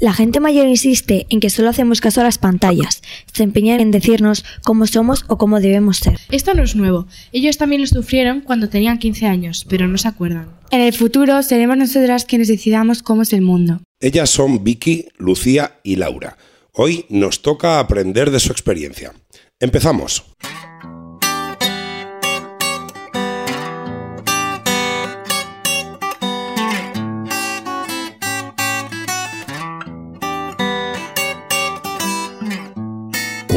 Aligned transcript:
La 0.00 0.12
gente 0.12 0.38
mayor 0.38 0.68
insiste 0.68 1.26
en 1.28 1.40
que 1.40 1.50
solo 1.50 1.70
hacemos 1.70 2.00
caso 2.00 2.20
a 2.20 2.24
las 2.24 2.38
pantallas, 2.38 3.02
se 3.32 3.42
empeñan 3.42 3.80
en 3.80 3.90
decirnos 3.90 4.44
cómo 4.62 4.86
somos 4.86 5.24
o 5.26 5.38
cómo 5.38 5.58
debemos 5.58 5.96
ser. 5.96 6.20
Esto 6.30 6.54
no 6.54 6.62
es 6.62 6.76
nuevo, 6.76 7.08
ellos 7.32 7.58
también 7.58 7.82
lo 7.82 7.88
sufrieron 7.88 8.42
cuando 8.42 8.68
tenían 8.68 9.00
15 9.00 9.26
años, 9.26 9.66
pero 9.68 9.88
no 9.88 9.98
se 9.98 10.06
acuerdan. 10.06 10.50
En 10.70 10.82
el 10.82 10.92
futuro 10.92 11.42
seremos 11.42 11.76
nosotras 11.78 12.26
quienes 12.26 12.46
decidamos 12.46 13.02
cómo 13.02 13.22
es 13.22 13.32
el 13.32 13.42
mundo. 13.42 13.80
Ellas 13.98 14.30
son 14.30 14.62
Vicky, 14.62 15.08
Lucía 15.16 15.80
y 15.82 15.96
Laura. 15.96 16.38
Hoy 16.74 17.04
nos 17.08 17.42
toca 17.42 17.80
aprender 17.80 18.30
de 18.30 18.38
su 18.38 18.52
experiencia. 18.52 19.14
Empezamos. 19.58 20.26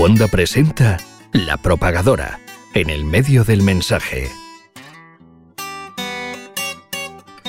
Wanda 0.01 0.27
presenta 0.27 0.97
La 1.31 1.57
Propagadora, 1.57 2.39
en 2.73 2.89
el 2.89 3.05
medio 3.05 3.43
del 3.43 3.61
mensaje. 3.61 4.31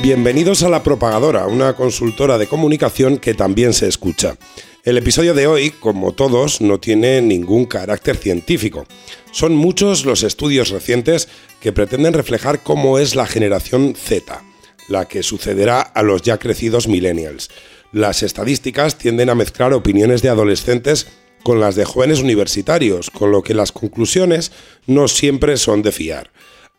Bienvenidos 0.02 0.62
a 0.62 0.68
La 0.68 0.82
Propagadora, 0.82 1.46
una 1.46 1.72
consultora 1.72 2.36
de 2.36 2.46
comunicación 2.46 3.16
que 3.16 3.32
también 3.32 3.72
se 3.72 3.88
escucha. 3.88 4.36
El 4.84 4.98
episodio 4.98 5.32
de 5.32 5.46
hoy, 5.46 5.70
como 5.70 6.12
todos, 6.12 6.60
no 6.60 6.78
tiene 6.78 7.22
ningún 7.22 7.64
carácter 7.64 8.18
científico. 8.18 8.84
Son 9.30 9.56
muchos 9.56 10.04
los 10.04 10.22
estudios 10.22 10.68
recientes 10.68 11.30
que 11.58 11.72
pretenden 11.72 12.12
reflejar 12.12 12.62
cómo 12.62 12.98
es 12.98 13.16
la 13.16 13.24
generación 13.24 13.94
Z, 13.96 14.44
la 14.88 15.06
que 15.06 15.22
sucederá 15.22 15.80
a 15.80 16.02
los 16.02 16.20
ya 16.20 16.36
crecidos 16.36 16.86
millennials. 16.86 17.48
Las 17.92 18.22
estadísticas 18.22 18.98
tienden 18.98 19.30
a 19.30 19.34
mezclar 19.34 19.72
opiniones 19.72 20.20
de 20.20 20.28
adolescentes 20.28 21.06
con 21.42 21.60
las 21.60 21.74
de 21.74 21.84
jóvenes 21.84 22.20
universitarios, 22.20 23.10
con 23.10 23.30
lo 23.30 23.42
que 23.42 23.54
las 23.54 23.72
conclusiones 23.72 24.52
no 24.86 25.08
siempre 25.08 25.56
son 25.56 25.82
de 25.82 25.92
fiar. 25.92 26.30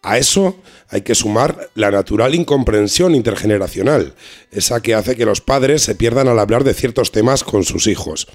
A 0.02 0.18
eso 0.18 0.58
hay 0.90 1.02
que 1.02 1.16
sumar 1.16 1.70
la 1.76 1.90
natural 1.90 2.36
incomprensión 2.36 3.16
intergeneracional, 3.16 4.14
esa 4.52 4.82
que 4.82 4.96
hace 4.96 5.16
que 5.16 5.26
los 5.26 5.40
padres 5.40 5.82
se 5.82 5.96
pierdan 5.96 6.28
al 6.28 6.40
hablar 6.40 6.66
de 6.66 6.74
ciertos 6.74 7.12
temas 7.12 7.44
con 7.44 7.64
sus 7.64 7.88
hijos. 7.88 8.28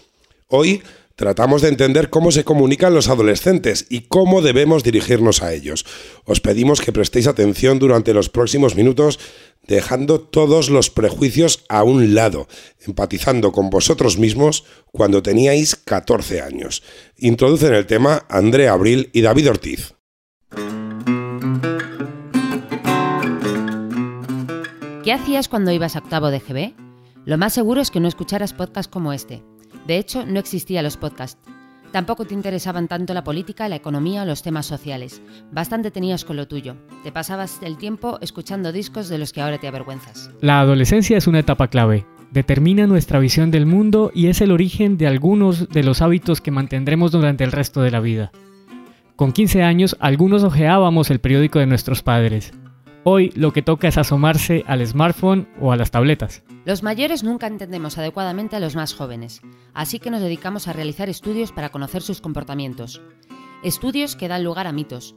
Hoy 0.49 0.83
tratamos 1.19 1.63
de 1.63 1.69
entender 1.69 2.11
cómo 2.11 2.31
se 2.31 2.45
comunican 2.45 2.95
los 2.95 3.09
adolescentes 3.09 3.87
y 3.91 4.03
cómo 4.03 4.41
debemos 4.41 4.85
dirigirnos 4.85 5.43
a 5.43 5.53
ellos. 5.53 5.85
Os 6.25 6.41
pedimos 6.41 6.81
que 6.81 6.93
prestéis 6.93 7.27
atención 7.27 7.81
durante 7.81 8.15
los 8.15 8.29
próximos 8.29 8.77
minutos 8.77 9.19
dejando 9.67 10.21
todos 10.21 10.71
los 10.71 10.91
prejuicios 10.91 11.65
a 11.69 11.83
un 11.83 12.15
lado, 12.15 12.47
empatizando 12.87 13.51
con 13.51 13.69
vosotros 13.69 14.17
mismos 14.17 14.65
cuando 14.93 15.21
teníais 15.21 15.75
14 15.75 16.41
años. 16.41 16.85
Introducen 17.17 17.75
el 17.75 17.87
tema 17.87 18.25
Andrea 18.29 18.73
Abril 18.73 19.11
y 19.13 19.23
David 19.23 19.51
Ortiz. 19.51 19.95
¿Qué 25.03 25.13
hacías 25.13 25.49
cuando 25.49 25.73
ibas 25.73 25.97
a 25.97 25.99
octavo 25.99 26.31
de 26.31 26.39
GB? 26.39 26.75
Lo 27.25 27.39
más 27.39 27.55
seguro 27.55 27.81
es 27.81 27.91
que 27.91 27.99
no 27.99 28.07
escucharas 28.07 28.55
podcasts 28.55 28.89
como 28.89 29.13
este. 29.13 29.43
De 29.87 29.99
hecho, 29.99 30.27
no 30.27 30.39
existían 30.39 30.85
los 30.85 30.97
podcasts. 30.97 31.41
Tampoco 31.93 32.27
te 32.27 32.35
interesaban 32.35 32.87
tanto 32.87 33.15
la 33.15 33.25
política, 33.25 33.69
la 33.69 33.77
economía 33.77 34.23
o 34.23 34.27
los 34.27 34.43
temas 34.43 34.67
sociales. 34.67 35.23
Bastante 35.51 35.91
tenías 35.91 36.25
con 36.25 36.37
lo 36.37 36.47
tuyo. 36.47 36.77
Te 37.03 37.13
pasabas 37.13 37.61
el 37.63 37.79
tiempo 37.79 38.19
escuchando 38.21 38.73
discos 38.73 39.09
de 39.09 39.17
los 39.17 39.33
que 39.33 39.41
ahora 39.41 39.59
te 39.59 39.69
avergüenzas. 39.69 40.31
La 40.43 40.61
adolescencia 40.61 41.17
es 41.17 41.27
una 41.27 41.39
etapa 41.39 41.69
clave. 41.69 42.05
Determina 42.31 42.87
nuestra 42.87 43.19
visión 43.19 43.51
del 43.51 43.65
mundo 43.65 44.11
y 44.15 44.27
es 44.27 44.43
el 44.43 44.53
origen 44.53 44.99
de 44.99 45.07
algunos 45.07 45.71
de 45.71 45.83
los 45.83 46.03
hábitos 46.03 46.43
que 46.43 46.51
mantendremos 46.51 47.11
durante 47.11 47.45
el 47.45 47.53
resto 47.53 47.81
de 47.81 47.91
la 47.91 48.01
vida. 48.01 48.33
Con 49.17 49.33
15 49.33 49.63
años, 49.63 49.97
algunos 49.99 50.45
ojeábamos 50.45 51.11
el 51.11 51.21
periódico 51.21 51.59
de 51.59 51.67
nuestros 51.67 52.03
padres. 52.03 52.53
Hoy 53.11 53.33
lo 53.35 53.55
que 53.55 53.63
toca 53.63 53.89
es 53.89 53.97
asomarse 53.97 54.65
al 54.67 54.87
smartphone 54.87 55.49
o 55.63 55.73
a 55.73 55.77
las 55.77 55.91
tabletas. 55.91 56.43
Los 56.67 56.83
mayores 56.83 57.25
nunca 57.25 57.47
entendemos 57.47 57.97
adecuadamente 57.97 58.55
a 58.55 58.61
los 58.61 58.77
más 58.77 58.93
jóvenes, 58.93 59.41
así 59.73 59.99
que 59.99 60.11
nos 60.11 60.21
dedicamos 60.21 60.69
a 60.69 60.75
realizar 60.75 61.09
estudios 61.09 61.51
para 61.51 61.71
conocer 61.71 62.03
sus 62.03 62.21
comportamientos. 62.21 63.01
Estudios 63.65 64.15
que 64.15 64.29
dan 64.29 64.45
lugar 64.45 64.67
a 64.67 64.73
mitos. 64.73 65.15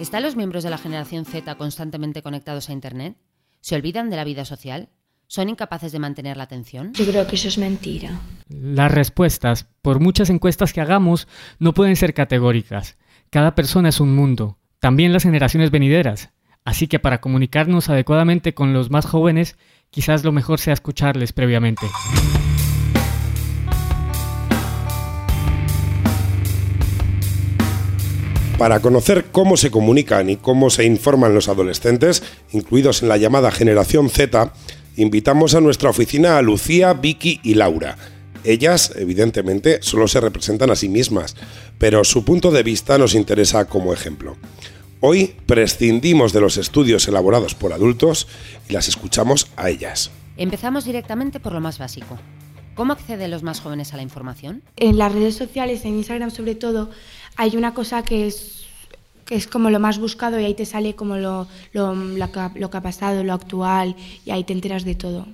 ¿Están 0.00 0.22
los 0.22 0.34
miembros 0.34 0.64
de 0.64 0.70
la 0.70 0.78
generación 0.78 1.26
Z 1.26 1.56
constantemente 1.56 2.22
conectados 2.22 2.70
a 2.70 2.72
Internet? 2.72 3.18
¿Se 3.60 3.74
olvidan 3.74 4.08
de 4.08 4.16
la 4.16 4.24
vida 4.24 4.46
social? 4.46 4.88
¿Son 5.26 5.50
incapaces 5.50 5.92
de 5.92 5.98
mantener 5.98 6.38
la 6.38 6.44
atención? 6.44 6.94
Yo 6.94 7.04
creo 7.04 7.26
que 7.26 7.36
eso 7.36 7.48
es 7.48 7.58
mentira. 7.58 8.18
Las 8.48 8.90
respuestas, 8.90 9.66
por 9.82 10.00
muchas 10.00 10.30
encuestas 10.30 10.72
que 10.72 10.80
hagamos, 10.80 11.28
no 11.58 11.74
pueden 11.74 11.96
ser 11.96 12.14
categóricas. 12.14 12.96
Cada 13.28 13.54
persona 13.54 13.90
es 13.90 14.00
un 14.00 14.16
mundo, 14.16 14.56
también 14.80 15.12
las 15.12 15.24
generaciones 15.24 15.70
venideras. 15.70 16.30
Así 16.66 16.88
que 16.88 16.98
para 16.98 17.20
comunicarnos 17.20 17.88
adecuadamente 17.88 18.52
con 18.52 18.74
los 18.74 18.90
más 18.90 19.06
jóvenes, 19.06 19.56
quizás 19.90 20.24
lo 20.24 20.32
mejor 20.32 20.58
sea 20.58 20.74
escucharles 20.74 21.32
previamente. 21.32 21.86
Para 28.58 28.80
conocer 28.80 29.26
cómo 29.30 29.56
se 29.56 29.70
comunican 29.70 30.28
y 30.28 30.36
cómo 30.36 30.68
se 30.70 30.84
informan 30.84 31.34
los 31.34 31.48
adolescentes, 31.48 32.24
incluidos 32.50 33.00
en 33.02 33.10
la 33.10 33.16
llamada 33.16 33.52
generación 33.52 34.10
Z, 34.10 34.52
invitamos 34.96 35.54
a 35.54 35.60
nuestra 35.60 35.90
oficina 35.90 36.36
a 36.36 36.42
Lucía, 36.42 36.94
Vicky 36.94 37.38
y 37.44 37.54
Laura. 37.54 37.96
Ellas, 38.42 38.92
evidentemente, 38.96 39.78
solo 39.82 40.08
se 40.08 40.20
representan 40.20 40.70
a 40.70 40.76
sí 40.76 40.88
mismas, 40.88 41.36
pero 41.78 42.02
su 42.02 42.24
punto 42.24 42.50
de 42.50 42.64
vista 42.64 42.98
nos 42.98 43.14
interesa 43.14 43.66
como 43.66 43.92
ejemplo. 43.92 44.36
Hoy 45.08 45.36
prescindimos 45.46 46.32
de 46.32 46.40
los 46.40 46.56
estudios 46.56 47.06
elaborados 47.06 47.54
por 47.54 47.72
adultos 47.72 48.26
y 48.68 48.72
las 48.72 48.88
escuchamos 48.88 49.46
a 49.56 49.70
ellas. 49.70 50.10
Empezamos 50.36 50.84
directamente 50.84 51.38
por 51.38 51.52
lo 51.52 51.60
más 51.60 51.78
básico. 51.78 52.18
¿Cómo 52.74 52.92
acceden 52.92 53.30
los 53.30 53.44
más 53.44 53.60
jóvenes 53.60 53.94
a 53.94 53.98
la 53.98 54.02
información? 54.02 54.64
En 54.76 54.98
las 54.98 55.12
redes 55.12 55.36
sociales, 55.36 55.84
en 55.84 55.94
Instagram 55.94 56.32
sobre 56.32 56.56
todo, 56.56 56.90
hay 57.36 57.56
una 57.56 57.72
cosa 57.72 58.02
que 58.02 58.26
es, 58.26 58.64
que 59.24 59.36
es 59.36 59.46
como 59.46 59.70
lo 59.70 59.78
más 59.78 60.00
buscado 60.00 60.40
y 60.40 60.44
ahí 60.44 60.54
te 60.54 60.66
sale 60.66 60.96
como 60.96 61.18
lo, 61.18 61.46
lo, 61.72 61.94
lo, 61.94 62.32
que, 62.32 62.40
lo 62.58 62.68
que 62.68 62.76
ha 62.76 62.82
pasado, 62.82 63.22
lo 63.22 63.32
actual 63.32 63.94
y 64.24 64.32
ahí 64.32 64.42
te 64.42 64.54
enteras 64.54 64.84
de 64.84 64.96
todo. 64.96 65.28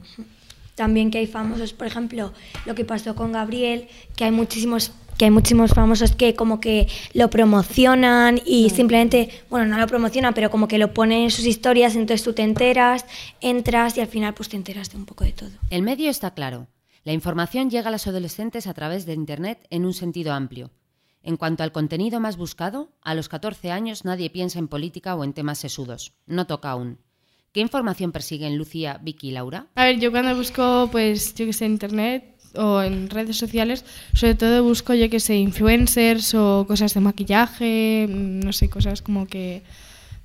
También 0.75 1.11
que 1.11 1.19
hay 1.19 1.27
famosos, 1.27 1.73
por 1.73 1.87
ejemplo, 1.87 2.33
lo 2.67 2.75
que 2.75 2.85
pasó 2.85 3.15
con 3.15 3.33
Gabriel, 3.33 3.89
que 4.17 4.25
hay 4.25 4.31
muchísimos 4.31 4.93
que 5.19 5.27
hay 5.27 5.31
muchísimos 5.31 5.73
famosos 5.73 6.17
que 6.17 6.35
como 6.35 6.59
que 6.59 6.89
lo 7.13 7.31
promocionan 7.31 8.41
y 8.45 8.71
simplemente, 8.71 9.29
bueno, 9.51 9.67
no 9.67 9.79
lo 9.79 9.87
promocionan, 9.87 10.35
pero 10.35 10.51
como 10.51 10.69
que 10.69 10.79
lo 10.79 10.95
ponen 10.95 11.23
en 11.23 11.31
sus 11.31 11.45
historias, 11.45 11.95
entonces 11.95 12.25
tú 12.25 12.33
te 12.33 12.43
enteras, 12.43 13.05
entras 13.41 13.97
y 13.99 14.01
al 14.01 14.09
final 14.09 14.35
pues 14.35 14.49
te 14.49 14.57
enteras 14.57 14.91
de 14.91 14.97
un 14.97 15.05
poco 15.05 15.25
de 15.25 15.33
todo. 15.33 15.51
El 15.71 15.83
medio 15.83 16.11
está 16.11 16.33
claro. 16.33 16.67
La 17.05 17.13
información 17.13 17.69
llega 17.69 17.89
a 17.89 17.93
los 17.93 18.07
adolescentes 18.07 18.67
a 18.67 18.75
través 18.75 19.07
de 19.07 19.13
Internet 19.13 19.67
en 19.71 19.85
un 19.85 19.93
sentido 19.93 20.33
amplio. 20.33 20.71
En 21.23 21.37
cuanto 21.37 21.63
al 21.63 21.73
contenido 21.73 22.19
más 22.19 22.37
buscado, 22.37 22.91
a 23.03 23.15
los 23.15 23.29
14 23.29 23.71
años 23.71 24.05
nadie 24.05 24.31
piensa 24.31 24.59
en 24.59 24.69
política 24.69 25.15
o 25.15 25.23
en 25.25 25.35
temas 25.35 25.59
sesudos. 25.59 26.15
No 26.27 26.47
toca 26.47 26.71
aún. 26.71 26.99
¿Qué 27.53 27.61
información 27.61 28.13
persiguen 28.13 28.57
Lucía, 28.57 28.99
Vicky 29.03 29.29
y 29.29 29.33
Laura? 29.33 29.67
A 29.75 29.85
ver, 29.85 30.01
yo 30.01 30.11
cuando 30.11 30.35
busco, 30.35 30.89
pues, 30.91 31.35
yo 31.35 31.45
que 31.45 31.53
sé, 31.53 31.67
internet 31.67 32.25
o 32.55 32.81
en 32.81 33.11
redes 33.11 33.37
sociales, 33.37 33.85
sobre 34.15 34.35
todo 34.35 34.65
busco, 34.65 34.95
yo 34.95 35.11
que 35.11 35.21
sé, 35.21 35.37
influencers 35.37 36.35
o 36.35 36.65
cosas 36.67 36.95
de 36.95 37.01
maquillaje, 37.01 38.07
no 38.09 38.53
sé, 38.53 38.71
cosas 38.71 39.03
como 39.03 39.27
que 39.27 39.63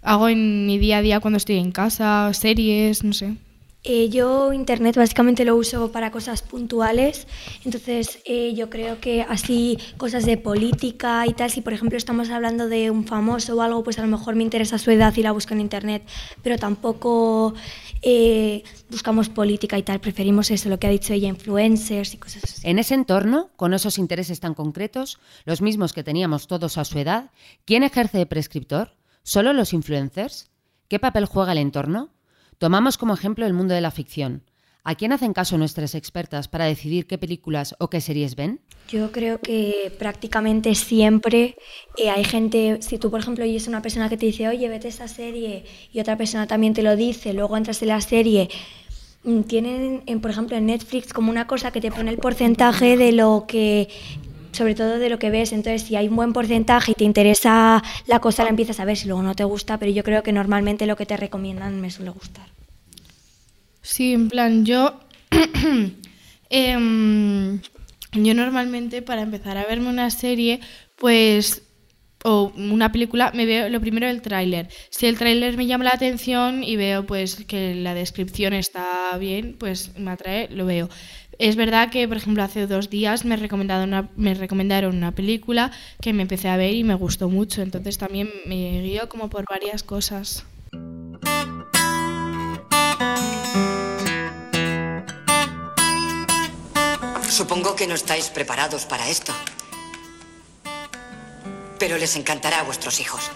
hago 0.02 0.30
en 0.30 0.68
mi 0.68 0.78
día 0.78 1.00
a 1.00 1.02
día 1.02 1.20
cuando 1.20 1.38
estoy 1.38 1.58
en 1.58 1.72
casa, 1.72 2.34
series, 2.34 3.04
no 3.04 3.12
sé. 3.12 3.36
Eh, 3.84 4.10
yo 4.10 4.52
Internet 4.52 4.98
básicamente 4.98 5.46
lo 5.46 5.56
uso 5.56 5.92
para 5.92 6.12
cosas 6.12 6.42
puntuales, 6.42 7.28
entonces 7.64 8.20
eh, 8.26 8.54
yo 8.54 8.70
creo 8.70 9.00
que 9.00 9.22
así 9.22 9.78
cosas 9.96 10.26
de 10.26 10.36
política 10.36 11.26
y 11.26 11.34
tal, 11.34 11.50
si 11.50 11.62
por 11.62 11.74
ejemplo 11.74 11.98
estamos 11.98 12.30
hablando 12.30 12.68
de 12.68 12.92
un 12.92 13.06
famoso 13.06 13.56
o 13.56 13.62
algo, 13.62 13.84
pues 13.84 13.98
a 14.00 14.02
lo 14.02 14.10
mejor 14.10 14.36
me 14.36 14.44
interesa 14.44 14.78
su 14.78 14.92
edad 14.92 15.16
y 15.16 15.22
la 15.22 15.32
busco 15.32 15.54
en 15.54 15.62
Internet, 15.62 16.04
pero 16.44 16.58
tampoco 16.58 17.54
eh, 18.02 18.64
buscamos 18.90 19.30
política 19.30 19.78
y 19.78 19.84
tal, 19.84 20.02
preferimos 20.02 20.52
eso, 20.52 20.68
lo 20.68 20.80
que 20.80 20.88
ha 20.88 20.92
dicho 20.92 21.14
ella, 21.14 21.30
influencers 21.30 22.14
y 22.14 22.18
cosas 22.18 22.44
así. 22.44 22.68
En 22.68 22.80
ese 22.80 22.96
entorno, 22.96 23.52
con 23.56 23.74
esos 23.74 24.00
intereses 24.00 24.42
tan 24.42 24.54
concretos, 24.54 25.20
los 25.46 25.62
mismos 25.62 25.94
que 25.94 26.04
teníamos 26.04 26.48
todos 26.48 26.78
a 26.78 26.84
su 26.84 27.00
edad, 27.00 27.32
¿quién 27.64 27.84
ejerce 27.84 28.18
de 28.18 28.26
prescriptor? 28.26 28.98
¿Solo 29.24 29.54
los 29.54 29.72
influencers? 29.72 30.50
¿Qué 30.90 31.00
papel 31.00 31.26
juega 31.26 31.54
el 31.54 31.60
entorno? 31.60 32.10
Tomamos 32.58 32.98
como 32.98 33.14
ejemplo 33.14 33.46
el 33.46 33.54
mundo 33.54 33.76
de 33.76 33.82
la 33.82 33.92
ficción. 33.92 34.42
¿A 34.84 34.96
quién 34.96 35.12
hacen 35.12 35.34
caso 35.34 35.58
nuestras 35.58 35.94
expertas 35.94 36.48
para 36.48 36.66
decidir 36.66 37.06
qué 37.06 37.20
películas 37.20 37.76
o 37.78 37.90
qué 37.90 38.02
series 38.02 38.36
ven? 38.36 38.62
Yo 38.88 39.12
creo 39.12 39.40
que 39.40 39.94
prácticamente 40.00 40.74
siempre 40.74 41.58
eh, 41.98 42.10
hay 42.10 42.24
gente, 42.24 42.80
si 42.82 42.98
tú 42.98 43.12
por 43.12 43.20
ejemplo 43.20 43.44
oyes 43.44 43.68
una 43.68 43.82
persona 43.82 44.10
que 44.10 44.18
te 44.18 44.26
dice, 44.26 44.48
oye, 44.48 44.70
vete 44.70 44.88
a 44.88 44.90
esta 44.90 45.08
serie, 45.08 45.66
y 45.92 46.00
otra 46.00 46.18
persona 46.18 46.48
también 46.48 46.74
te 46.74 46.84
lo 46.84 46.96
dice, 46.96 47.34
luego 47.34 47.58
entras 47.58 47.82
en 47.82 47.90
la 47.90 48.02
serie, 48.02 48.50
mm, 49.24 49.42
tienen, 49.42 50.04
en, 50.06 50.22
por 50.22 50.32
ejemplo, 50.32 50.56
en 50.56 50.68
Netflix 50.68 51.14
como 51.14 51.30
una 51.30 51.46
cosa 51.46 51.72
que 51.72 51.82
te 51.82 51.92
pone 51.92 52.10
el 52.10 52.18
porcentaje 52.18 52.98
de 52.98 53.12
lo 53.12 53.46
que 53.46 53.90
sobre 54.58 54.76
todo 54.76 55.00
de 55.00 55.10
lo 55.10 55.20
que 55.20 55.30
ves. 55.30 55.54
Entonces, 55.54 55.84
si 55.84 55.96
hay 55.96 56.08
un 56.08 56.16
buen 56.16 56.34
porcentaje 56.34 56.92
y 56.92 56.96
te 56.96 57.04
interesa 57.04 57.84
la 58.08 58.20
cosa, 58.20 58.44
la 58.44 58.50
empiezas 58.50 58.80
a 58.80 58.86
ver. 58.86 58.98
Si 58.98 59.08
luego 59.08 59.22
no 59.22 59.36
te 59.36 59.44
gusta, 59.44 59.78
pero 59.78 59.92
yo 59.92 60.04
creo 60.04 60.24
que 60.24 60.32
normalmente 60.32 60.86
lo 60.86 60.96
que 60.96 61.06
te 61.06 61.16
recomiendan 61.16 61.80
me 61.80 61.92
suele 61.92 62.12
gustar. 62.12 62.48
Sí, 63.82 64.14
en 64.14 64.30
plan, 64.30 64.66
yo. 64.66 65.00
Em, 66.50 67.60
yo 68.14 68.34
normalmente 68.34 69.02
para 69.02 69.22
empezar 69.22 69.58
a 69.58 69.66
verme 69.66 69.90
una 69.90 70.10
serie, 70.12 70.62
pues 70.96 71.62
o 72.24 72.52
una 72.56 72.92
película, 72.92 73.32
me 73.34 73.46
veo 73.46 73.70
lo 73.70 73.80
primero 73.80 74.08
el 74.08 74.22
tráiler. 74.22 74.70
Si 74.90 75.06
el 75.06 75.18
tráiler 75.18 75.56
me 75.56 75.68
llama 75.68 75.86
la 75.86 75.92
atención 75.92 76.64
y 76.64 76.76
veo 76.76 77.06
pues 77.06 77.46
que 77.46 77.76
la 77.76 77.94
descripción 77.94 78.54
está 78.54 79.16
bien, 79.18 79.56
pues 79.60 79.98
me 79.98 80.12
atrae, 80.12 80.50
lo 80.50 80.66
veo. 80.66 80.90
Es 81.40 81.56
verdad 81.56 81.90
que, 81.92 82.08
por 82.08 82.18
ejemplo, 82.18 82.42
hace 82.44 82.66
dos 82.66 82.90
días 82.90 83.24
me, 83.24 83.36
recomendaron 83.36 84.10
me 84.16 84.34
recomendaron 84.34 84.98
una 84.98 85.12
película 85.12 85.72
que 86.02 86.12
me 86.12 86.24
empecé 86.24 86.50
a 86.50 86.58
ver 86.58 86.74
y 86.74 86.84
me 86.84 86.96
gustó 86.96 87.30
mucho. 87.30 87.62
Entonces 87.62 87.98
también 87.98 88.30
me 88.48 88.82
guío 88.82 89.08
como 89.08 89.30
por 89.30 89.46
varias 89.48 89.84
cosas. 89.84 90.46
Supongo 97.30 97.76
que 97.76 97.86
no 97.86 97.94
estáis 97.94 98.30
preparados 98.30 98.86
para 98.86 99.08
esto. 99.08 99.32
Pero 101.78 102.00
les 102.00 102.16
encantará 102.16 102.62
a 102.62 102.64
vuestros 102.64 103.00
hijos. 103.00 103.30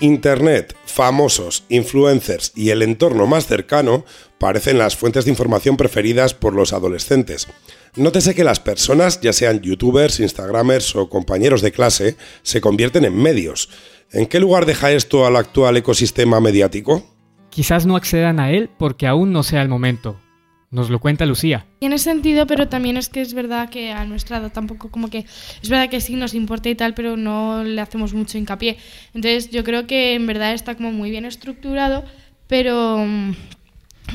Internet, 0.00 0.76
famosos, 0.84 1.64
influencers 1.68 2.52
y 2.54 2.70
el 2.70 2.82
entorno 2.82 3.26
más 3.26 3.46
cercano 3.46 4.04
parecen 4.38 4.78
las 4.78 4.96
fuentes 4.96 5.24
de 5.24 5.32
información 5.32 5.76
preferidas 5.76 6.34
por 6.34 6.54
los 6.54 6.72
adolescentes. 6.72 7.48
Nótese 7.96 8.34
que 8.34 8.44
las 8.44 8.60
personas, 8.60 9.20
ya 9.20 9.32
sean 9.32 9.60
youtubers, 9.60 10.20
instagramers 10.20 10.94
o 10.94 11.08
compañeros 11.08 11.62
de 11.62 11.72
clase, 11.72 12.16
se 12.42 12.60
convierten 12.60 13.04
en 13.04 13.16
medios. 13.16 13.70
¿En 14.12 14.26
qué 14.26 14.38
lugar 14.38 14.66
deja 14.66 14.92
esto 14.92 15.26
al 15.26 15.36
actual 15.36 15.76
ecosistema 15.76 16.40
mediático? 16.40 17.04
Quizás 17.50 17.84
no 17.84 17.96
accedan 17.96 18.38
a 18.38 18.52
él 18.52 18.70
porque 18.78 19.06
aún 19.06 19.32
no 19.32 19.42
sea 19.42 19.62
el 19.62 19.68
momento, 19.68 20.20
nos 20.70 20.90
lo 20.90 20.98
cuenta 20.98 21.26
Lucía. 21.26 21.66
Tiene 21.78 21.98
sentido, 21.98 22.46
pero 22.46 22.68
también 22.68 22.96
es 22.96 23.08
que 23.08 23.20
es 23.20 23.34
verdad 23.34 23.70
que 23.70 23.92
a 23.92 24.04
nuestra 24.04 24.38
edad 24.38 24.52
tampoco 24.52 24.90
como 24.90 25.08
que... 25.08 25.24
Es 25.62 25.68
verdad 25.68 25.88
que 25.88 26.00
sí 26.00 26.14
nos 26.14 26.34
importa 26.34 26.68
y 26.68 26.74
tal, 26.74 26.94
pero 26.94 27.16
no 27.16 27.64
le 27.64 27.80
hacemos 27.80 28.14
mucho 28.14 28.38
hincapié. 28.38 28.76
Entonces 29.14 29.50
yo 29.50 29.64
creo 29.64 29.86
que 29.86 30.14
en 30.14 30.26
verdad 30.26 30.52
está 30.52 30.74
como 30.74 30.92
muy 30.92 31.10
bien 31.10 31.24
estructurado, 31.24 32.04
pero 32.46 32.98
mm, 32.98 33.32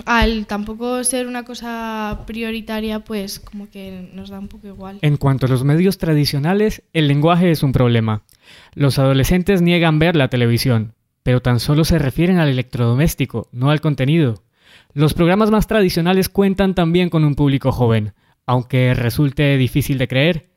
al 0.05 0.45
tampoco 0.45 1.03
ser 1.03 1.27
una 1.27 1.43
cosa 1.43 2.23
prioritaria, 2.25 2.99
pues 2.99 3.39
como 3.39 3.69
que 3.69 4.09
nos 4.13 4.29
da 4.29 4.39
un 4.39 4.47
poco 4.47 4.67
igual. 4.67 4.99
En 5.01 5.17
cuanto 5.17 5.45
a 5.45 5.49
los 5.49 5.63
medios 5.63 5.97
tradicionales, 5.97 6.83
el 6.93 7.07
lenguaje 7.07 7.51
es 7.51 7.63
un 7.63 7.71
problema. 7.71 8.23
Los 8.73 8.99
adolescentes 8.99 9.61
niegan 9.61 9.99
ver 9.99 10.15
la 10.15 10.29
televisión, 10.29 10.93
pero 11.23 11.41
tan 11.41 11.59
solo 11.59 11.85
se 11.85 11.99
refieren 11.99 12.37
al 12.37 12.49
electrodoméstico, 12.49 13.49
no 13.51 13.71
al 13.71 13.81
contenido. 13.81 14.42
Los 14.93 15.13
programas 15.13 15.51
más 15.51 15.67
tradicionales 15.67 16.29
cuentan 16.29 16.75
también 16.75 17.09
con 17.09 17.23
un 17.23 17.35
público 17.35 17.71
joven, 17.71 18.13
aunque 18.45 18.93
resulte 18.93 19.57
difícil 19.57 19.97
de 19.97 20.07
creer. 20.07 20.49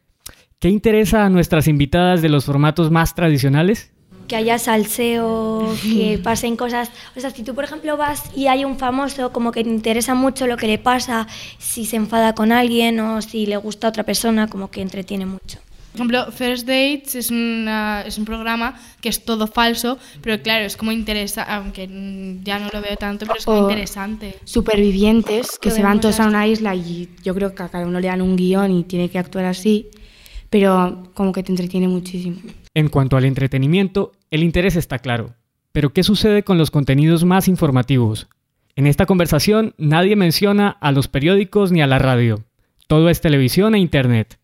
¿Qué 0.58 0.68
interesa 0.68 1.24
a 1.24 1.30
nuestras 1.30 1.68
invitadas 1.68 2.22
de 2.22 2.28
los 2.28 2.44
formatos 2.44 2.90
más 2.90 3.14
tradicionales? 3.14 3.92
Que 4.26 4.36
haya 4.36 4.58
salseo, 4.58 5.74
que 5.82 6.18
pasen 6.22 6.56
cosas. 6.56 6.90
O 7.14 7.20
sea, 7.20 7.30
si 7.30 7.42
tú, 7.42 7.54
por 7.54 7.64
ejemplo, 7.64 7.96
vas 7.96 8.30
y 8.36 8.46
hay 8.46 8.64
un 8.64 8.78
famoso, 8.78 9.32
como 9.32 9.52
que 9.52 9.62
te 9.62 9.70
interesa 9.70 10.14
mucho 10.14 10.46
lo 10.46 10.56
que 10.56 10.66
le 10.66 10.78
pasa, 10.78 11.26
si 11.58 11.84
se 11.84 11.96
enfada 11.96 12.34
con 12.34 12.52
alguien 12.52 12.98
o 13.00 13.22
si 13.22 13.46
le 13.46 13.56
gusta 13.56 13.86
a 13.86 13.90
otra 13.90 14.02
persona, 14.02 14.48
como 14.48 14.70
que 14.70 14.80
entretiene 14.80 15.26
mucho. 15.26 15.58
Por 15.96 16.04
ejemplo, 16.06 16.30
First 16.30 16.66
Dates 16.66 17.14
es, 17.14 17.30
una, 17.30 18.02
es 18.06 18.18
un 18.18 18.26
programa 18.26 18.78
que 19.00 19.08
es 19.08 19.24
todo 19.24 19.46
falso, 19.46 19.98
pero 20.20 20.42
claro, 20.42 20.66
es 20.66 20.76
como 20.76 20.92
interesante, 20.92 21.50
aunque 21.50 21.88
ya 22.44 22.58
no 22.58 22.68
lo 22.70 22.82
veo 22.82 22.96
tanto, 22.96 23.24
pero 23.24 23.38
es 23.38 23.46
como 23.46 23.62
interesante. 23.62 24.36
Supervivientes 24.44 25.58
que 25.58 25.70
se 25.70 25.82
van 25.82 26.00
todos 26.02 26.20
a 26.20 26.26
una 26.26 26.46
isla 26.46 26.74
y 26.74 27.08
yo 27.24 27.34
creo 27.34 27.54
que 27.54 27.62
a 27.62 27.70
cada 27.70 27.86
uno 27.86 27.98
le 27.98 28.08
dan 28.08 28.20
un 28.20 28.36
guion 28.36 28.70
y 28.72 28.84
tiene 28.84 29.08
que 29.08 29.18
actuar 29.18 29.46
así, 29.46 29.88
pero 30.50 31.10
como 31.14 31.32
que 31.32 31.42
te 31.42 31.52
entretiene 31.52 31.88
muchísimo. 31.88 32.36
En 32.74 32.90
cuanto 32.90 33.16
al 33.16 33.24
entretenimiento, 33.24 34.12
el 34.30 34.42
interés 34.42 34.76
está 34.76 34.98
claro. 34.98 35.34
Pero 35.72 35.94
¿qué 35.94 36.02
sucede 36.02 36.42
con 36.42 36.58
los 36.58 36.70
contenidos 36.70 37.24
más 37.24 37.48
informativos? 37.48 38.28
En 38.74 38.86
esta 38.86 39.06
conversación 39.06 39.74
nadie 39.78 40.14
menciona 40.14 40.68
a 40.68 40.92
los 40.92 41.08
periódicos 41.08 41.72
ni 41.72 41.80
a 41.80 41.86
la 41.86 41.98
radio. 41.98 42.44
Todo 42.86 43.08
es 43.08 43.22
televisión 43.22 43.74
e 43.74 43.78
internet. 43.78 44.38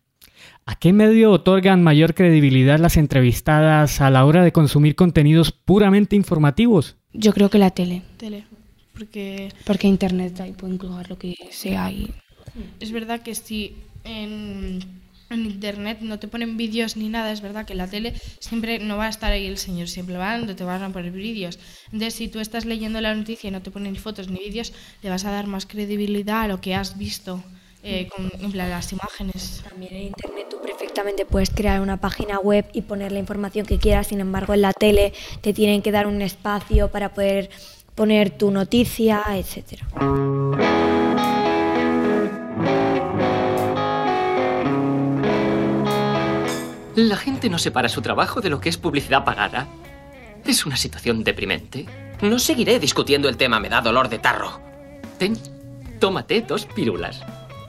¿A 0.65 0.75
qué 0.75 0.93
medio 0.93 1.31
otorgan 1.31 1.83
mayor 1.83 2.13
credibilidad 2.13 2.79
las 2.79 2.95
entrevistadas 2.95 3.99
a 3.99 4.09
la 4.09 4.25
hora 4.25 4.43
de 4.43 4.53
consumir 4.53 4.95
contenidos 4.95 5.51
puramente 5.51 6.15
informativos? 6.15 6.95
Yo 7.11 7.33
creo 7.33 7.49
que 7.49 7.57
la 7.57 7.71
tele. 7.71 8.01
Tele. 8.17 8.45
Porque, 8.93 9.51
Porque 9.65 9.87
internet 9.87 10.39
ahí 10.39 10.53
pueden 10.53 10.77
colgar 10.77 11.09
lo 11.09 11.17
que 11.17 11.35
sea 11.49 11.91
y... 11.91 12.13
es 12.79 12.91
verdad 12.91 13.21
que 13.21 13.33
si 13.33 13.75
en, 14.03 14.79
en 15.29 15.45
internet 15.45 15.99
no 16.01 16.19
te 16.19 16.27
ponen 16.27 16.55
vídeos 16.57 16.95
ni 16.95 17.09
nada, 17.09 17.31
es 17.31 17.41
verdad 17.41 17.65
que 17.65 17.73
en 17.73 17.79
la 17.79 17.87
tele 17.87 18.13
siempre 18.39 18.79
no 18.79 18.97
va 18.97 19.07
a 19.07 19.09
estar 19.09 19.31
ahí 19.31 19.47
el 19.47 19.57
señor, 19.57 19.87
siempre 19.89 20.15
van, 20.15 20.55
te 20.55 20.63
van 20.63 20.83
a 20.83 20.93
poner 20.93 21.11
vídeos. 21.11 21.59
Entonces, 21.85 22.13
si 22.13 22.27
tú 22.27 22.39
estás 22.39 22.65
leyendo 22.65 23.01
la 23.01 23.15
noticia 23.15 23.47
y 23.47 23.51
no 23.51 23.61
te 23.61 23.71
ponen 23.71 23.95
fotos 23.95 24.29
ni 24.29 24.39
vídeos, 24.39 24.73
le 25.01 25.09
vas 25.09 25.25
a 25.25 25.31
dar 25.31 25.47
más 25.47 25.65
credibilidad 25.65 26.41
a 26.41 26.47
lo 26.47 26.61
que 26.61 26.75
has 26.75 26.97
visto. 26.97 27.43
Eh, 27.83 28.07
con 28.07 28.31
en 28.39 28.51
plan, 28.51 28.69
las 28.69 28.91
imágenes. 28.93 29.61
También 29.67 29.93
en 29.93 30.01
internet 30.03 30.47
tú 30.49 30.57
perfectamente 30.61 31.25
puedes 31.25 31.49
crear 31.49 31.81
una 31.81 31.97
página 31.97 32.39
web 32.39 32.65
y 32.71 32.81
poner 32.81 33.11
la 33.11 33.19
información 33.19 33.65
que 33.65 33.77
quieras, 33.77 34.07
sin 34.07 34.21
embargo 34.21 34.53
en 34.53 34.61
la 34.61 34.71
tele 34.71 35.13
te 35.41 35.53
tienen 35.53 35.81
que 35.81 35.91
dar 35.91 36.07
un 36.07 36.21
espacio 36.21 36.89
para 36.89 37.13
poder 37.13 37.49
poner 37.93 38.31
tu 38.31 38.51
noticia, 38.51 39.23
etcétera. 39.33 39.85
La 46.95 47.17
gente 47.17 47.49
no 47.49 47.57
separa 47.57 47.89
su 47.89 48.01
trabajo 48.01 48.39
de 48.39 48.49
lo 48.49 48.61
que 48.61 48.69
es 48.69 48.77
publicidad 48.77 49.25
pagada. 49.25 49.67
Es 50.45 50.65
una 50.65 50.77
situación 50.77 51.23
deprimente. 51.23 51.85
No 52.21 52.37
seguiré 52.39 52.79
discutiendo 52.79 53.27
el 53.27 53.35
tema, 53.35 53.59
me 53.59 53.67
da 53.69 53.81
dolor 53.81 54.09
de 54.09 54.19
tarro. 54.19 54.59
Ten, 55.17 55.35
tómate 55.99 56.41
dos 56.41 56.65
pílulas. 56.65 57.19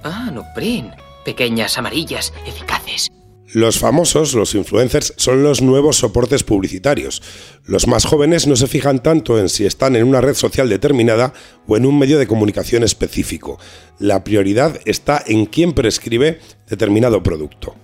Ah, 0.05 0.31
Nuprin. 0.31 0.91
Pequeñas, 1.25 1.79
amarillas, 1.79 2.33
eficaces. 2.47 3.09
Los 3.55 3.79
famosos, 3.79 4.35
los 4.35 4.55
influencers, 4.55 5.15
son 5.17 5.43
los 5.43 5.63
nuevos 5.63 5.97
soportes 5.97 6.45
publicitarios. 6.45 7.23
Los 7.65 7.87
más 7.87 8.05
jóvenes 8.05 8.47
no 8.47 8.57
se 8.57 8.67
fijan 8.67 9.03
tanto 9.03 9.39
en 9.39 9.49
si 9.49 9.65
están 9.65 9.97
en 9.97 10.05
una 10.05 10.21
red 10.21 10.35
social 10.35 10.69
determinada 10.69 11.33
o 11.67 11.77
en 11.77 11.87
un 11.87 11.99
medio 11.99 12.19
de 12.19 12.27
comunicación 12.27 12.83
específico. 12.83 13.59
La 13.99 14.25
prioridad 14.25 14.81
está 14.85 15.23
en 15.27 15.47
quién 15.47 15.73
prescribe 15.73 16.41
determinado 16.69 17.23
producto. 17.23 17.75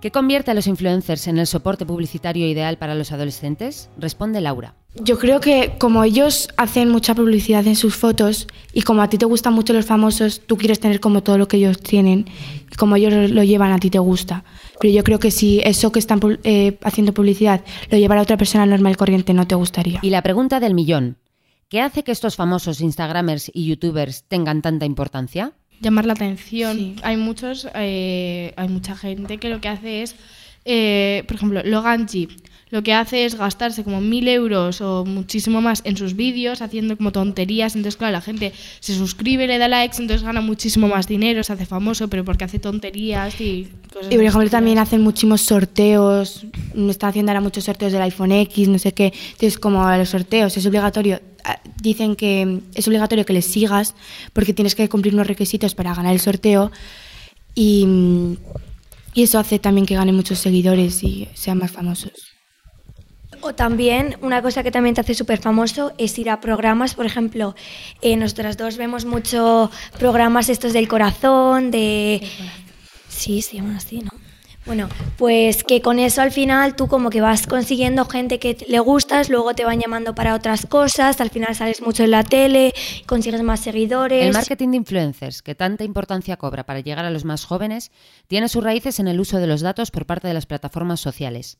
¿Qué 0.00 0.12
convierte 0.12 0.52
a 0.52 0.54
los 0.54 0.68
influencers 0.68 1.26
en 1.26 1.38
el 1.38 1.48
soporte 1.48 1.84
publicitario 1.84 2.46
ideal 2.46 2.78
para 2.78 2.94
los 2.94 3.10
adolescentes? 3.10 3.90
Responde 3.98 4.40
Laura. 4.40 4.74
Yo 4.94 5.18
creo 5.18 5.40
que 5.40 5.72
como 5.76 6.04
ellos 6.04 6.48
hacen 6.56 6.88
mucha 6.88 7.16
publicidad 7.16 7.66
en 7.66 7.74
sus 7.74 7.96
fotos 7.96 8.46
y 8.72 8.82
como 8.82 9.02
a 9.02 9.08
ti 9.08 9.18
te 9.18 9.26
gustan 9.26 9.54
mucho 9.54 9.72
los 9.72 9.86
famosos, 9.86 10.42
tú 10.46 10.56
quieres 10.56 10.78
tener 10.78 11.00
como 11.00 11.24
todo 11.24 11.36
lo 11.36 11.48
que 11.48 11.56
ellos 11.56 11.80
tienen 11.80 12.26
y 12.70 12.76
como 12.76 12.94
ellos 12.94 13.30
lo 13.30 13.42
llevan 13.42 13.72
a 13.72 13.78
ti 13.80 13.90
te 13.90 13.98
gusta. 13.98 14.44
Pero 14.80 14.94
yo 14.94 15.02
creo 15.02 15.18
que 15.18 15.32
si 15.32 15.60
eso 15.64 15.90
que 15.90 15.98
están 15.98 16.20
eh, 16.44 16.78
haciendo 16.84 17.12
publicidad 17.12 17.64
lo 17.90 17.98
llevara 17.98 18.22
otra 18.22 18.36
persona 18.36 18.66
normal 18.66 18.92
y 18.92 18.96
corriente 18.96 19.34
no 19.34 19.48
te 19.48 19.56
gustaría. 19.56 19.98
Y 20.02 20.10
la 20.10 20.22
pregunta 20.22 20.60
del 20.60 20.74
millón. 20.74 21.16
¿Qué 21.68 21.80
hace 21.80 22.04
que 22.04 22.12
estos 22.12 22.36
famosos 22.36 22.80
Instagramers 22.80 23.50
y 23.52 23.66
YouTubers 23.66 24.24
tengan 24.28 24.62
tanta 24.62 24.86
importancia? 24.86 25.52
Llamar 25.80 26.06
la 26.06 26.12
atención. 26.14 26.76
Sí. 26.76 26.96
Hay 27.02 27.16
muchos, 27.16 27.68
eh, 27.74 28.52
hay 28.56 28.68
mucha 28.68 28.96
gente 28.96 29.38
que 29.38 29.48
lo 29.48 29.60
que 29.60 29.68
hace 29.68 30.02
es, 30.02 30.16
eh, 30.64 31.24
por 31.26 31.36
ejemplo, 31.36 31.62
Logan 31.64 32.06
G. 32.06 32.28
Lo 32.70 32.82
que 32.82 32.92
hace 32.92 33.24
es 33.24 33.34
gastarse 33.36 33.82
como 33.82 34.00
mil 34.00 34.28
euros 34.28 34.80
o 34.80 35.04
muchísimo 35.04 35.60
más 35.60 35.80
en 35.84 35.96
sus 35.96 36.14
vídeos, 36.14 36.60
haciendo 36.60 36.96
como 36.96 37.12
tonterías. 37.12 37.74
Entonces, 37.76 37.96
claro, 37.96 38.12
la 38.12 38.20
gente 38.20 38.52
se 38.80 38.94
suscribe, 38.94 39.46
le 39.46 39.58
da 39.58 39.68
likes, 39.68 39.96
entonces 39.98 40.22
gana 40.22 40.40
muchísimo 40.40 40.88
más 40.88 41.08
dinero, 41.08 41.42
se 41.42 41.52
hace 41.52 41.66
famoso, 41.66 42.08
pero 42.08 42.24
porque 42.24 42.44
hace 42.44 42.58
tonterías 42.58 43.40
y 43.40 43.68
cosas 43.92 44.12
Y 44.12 44.16
por 44.16 44.24
ejemplo 44.24 44.50
también 44.50 44.78
hacen 44.78 45.00
muchísimos 45.00 45.42
sorteos, 45.42 46.46
están 46.88 47.10
haciendo 47.10 47.32
ahora 47.32 47.40
muchos 47.40 47.64
sorteos 47.64 47.92
del 47.92 48.02
iPhone 48.02 48.32
X, 48.32 48.68
no 48.68 48.78
sé 48.78 48.92
qué. 48.92 49.12
Entonces 49.32 49.58
como 49.58 49.90
los 49.96 50.10
sorteos 50.10 50.56
es 50.56 50.66
obligatorio, 50.66 51.20
ah, 51.44 51.60
dicen 51.80 52.16
que 52.16 52.60
es 52.74 52.86
obligatorio 52.86 53.24
que 53.24 53.32
les 53.32 53.46
sigas 53.46 53.94
porque 54.32 54.52
tienes 54.52 54.74
que 54.74 54.88
cumplir 54.88 55.14
unos 55.14 55.26
requisitos 55.26 55.74
para 55.74 55.94
ganar 55.94 56.12
el 56.12 56.20
sorteo 56.20 56.70
y, 57.54 57.86
mm, 57.86 58.36
y 59.14 59.22
eso 59.22 59.38
hace 59.38 59.58
también 59.58 59.86
que 59.86 59.94
ganen 59.94 60.14
muchos 60.14 60.38
seguidores 60.38 61.02
y 61.02 61.28
sean 61.34 61.58
más 61.58 61.70
famosos. 61.70 62.37
O 63.40 63.54
también, 63.54 64.16
una 64.20 64.42
cosa 64.42 64.62
que 64.62 64.70
también 64.70 64.94
te 64.94 65.00
hace 65.00 65.14
súper 65.14 65.38
famoso 65.38 65.92
es 65.98 66.18
ir 66.18 66.30
a 66.30 66.40
programas, 66.40 66.94
por 66.94 67.06
ejemplo, 67.06 67.54
eh, 68.02 68.16
nosotras 68.16 68.56
dos 68.56 68.76
vemos 68.76 69.04
mucho 69.04 69.70
programas 69.98 70.48
estos 70.48 70.72
del 70.72 70.88
corazón, 70.88 71.70
de... 71.70 72.20
Sí, 73.08 73.42
se 73.42 73.56
llaman 73.56 73.76
así, 73.76 74.00
¿no? 74.00 74.10
Bueno, 74.68 74.86
pues 75.16 75.64
que 75.64 75.80
con 75.80 75.98
eso 75.98 76.20
al 76.20 76.30
final 76.30 76.76
tú 76.76 76.88
como 76.88 77.08
que 77.08 77.22
vas 77.22 77.46
consiguiendo 77.46 78.04
gente 78.04 78.38
que 78.38 78.54
le 78.68 78.78
gustas, 78.80 79.30
luego 79.30 79.54
te 79.54 79.64
van 79.64 79.80
llamando 79.80 80.14
para 80.14 80.34
otras 80.34 80.66
cosas, 80.66 81.22
al 81.22 81.30
final 81.30 81.54
sales 81.54 81.80
mucho 81.80 82.04
en 82.04 82.10
la 82.10 82.22
tele, 82.22 82.74
consigues 83.06 83.42
más 83.42 83.60
seguidores. 83.60 84.26
El 84.26 84.34
marketing 84.34 84.68
de 84.72 84.76
influencers, 84.76 85.40
que 85.40 85.54
tanta 85.54 85.84
importancia 85.84 86.36
cobra 86.36 86.66
para 86.66 86.80
llegar 86.80 87.06
a 87.06 87.10
los 87.10 87.24
más 87.24 87.46
jóvenes, 87.46 87.92
tiene 88.26 88.50
sus 88.50 88.62
raíces 88.62 89.00
en 89.00 89.08
el 89.08 89.20
uso 89.20 89.38
de 89.38 89.46
los 89.46 89.62
datos 89.62 89.90
por 89.90 90.04
parte 90.04 90.28
de 90.28 90.34
las 90.34 90.44
plataformas 90.44 91.00
sociales. 91.00 91.56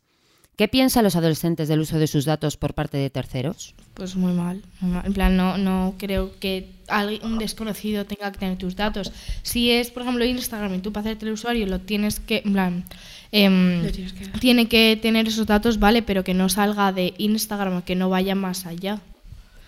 ¿Qué 0.58 0.66
piensan 0.66 1.04
los 1.04 1.14
adolescentes 1.14 1.68
del 1.68 1.78
uso 1.78 2.00
de 2.00 2.08
sus 2.08 2.24
datos 2.24 2.56
por 2.56 2.74
parte 2.74 2.96
de 2.96 3.10
terceros? 3.10 3.76
Pues 3.94 4.16
muy 4.16 4.32
mal. 4.32 4.60
muy 4.80 4.90
mal. 4.90 5.06
En 5.06 5.12
plan, 5.12 5.36
no, 5.36 5.56
no 5.56 5.94
creo 5.98 6.32
que 6.40 6.68
alguien- 6.88 7.24
un 7.24 7.38
desconocido 7.38 8.04
tenga 8.06 8.32
que 8.32 8.40
tener 8.40 8.58
tus 8.58 8.74
datos. 8.74 9.12
Si 9.42 9.70
es, 9.70 9.92
por 9.92 10.02
ejemplo, 10.02 10.24
Instagram 10.24 10.74
y 10.74 10.78
tú 10.80 10.92
para 10.92 11.02
hacerte 11.10 11.26
el 11.26 11.32
usuario 11.34 11.64
lo 11.68 11.78
tienes 11.78 12.18
que, 12.18 12.42
en 12.44 12.52
plan, 12.54 12.84
em, 13.30 13.84
Lo 13.84 13.92
tienes 13.92 14.12
que 14.12 14.26
tiene 14.40 14.66
que 14.66 14.98
tener 15.00 15.28
esos 15.28 15.46
datos, 15.46 15.78
vale, 15.78 16.02
pero 16.02 16.24
que 16.24 16.34
no 16.34 16.48
salga 16.48 16.90
de 16.92 17.14
Instagram, 17.18 17.82
que 17.82 17.94
no 17.94 18.08
vaya 18.10 18.34
más 18.34 18.66
allá. 18.66 19.00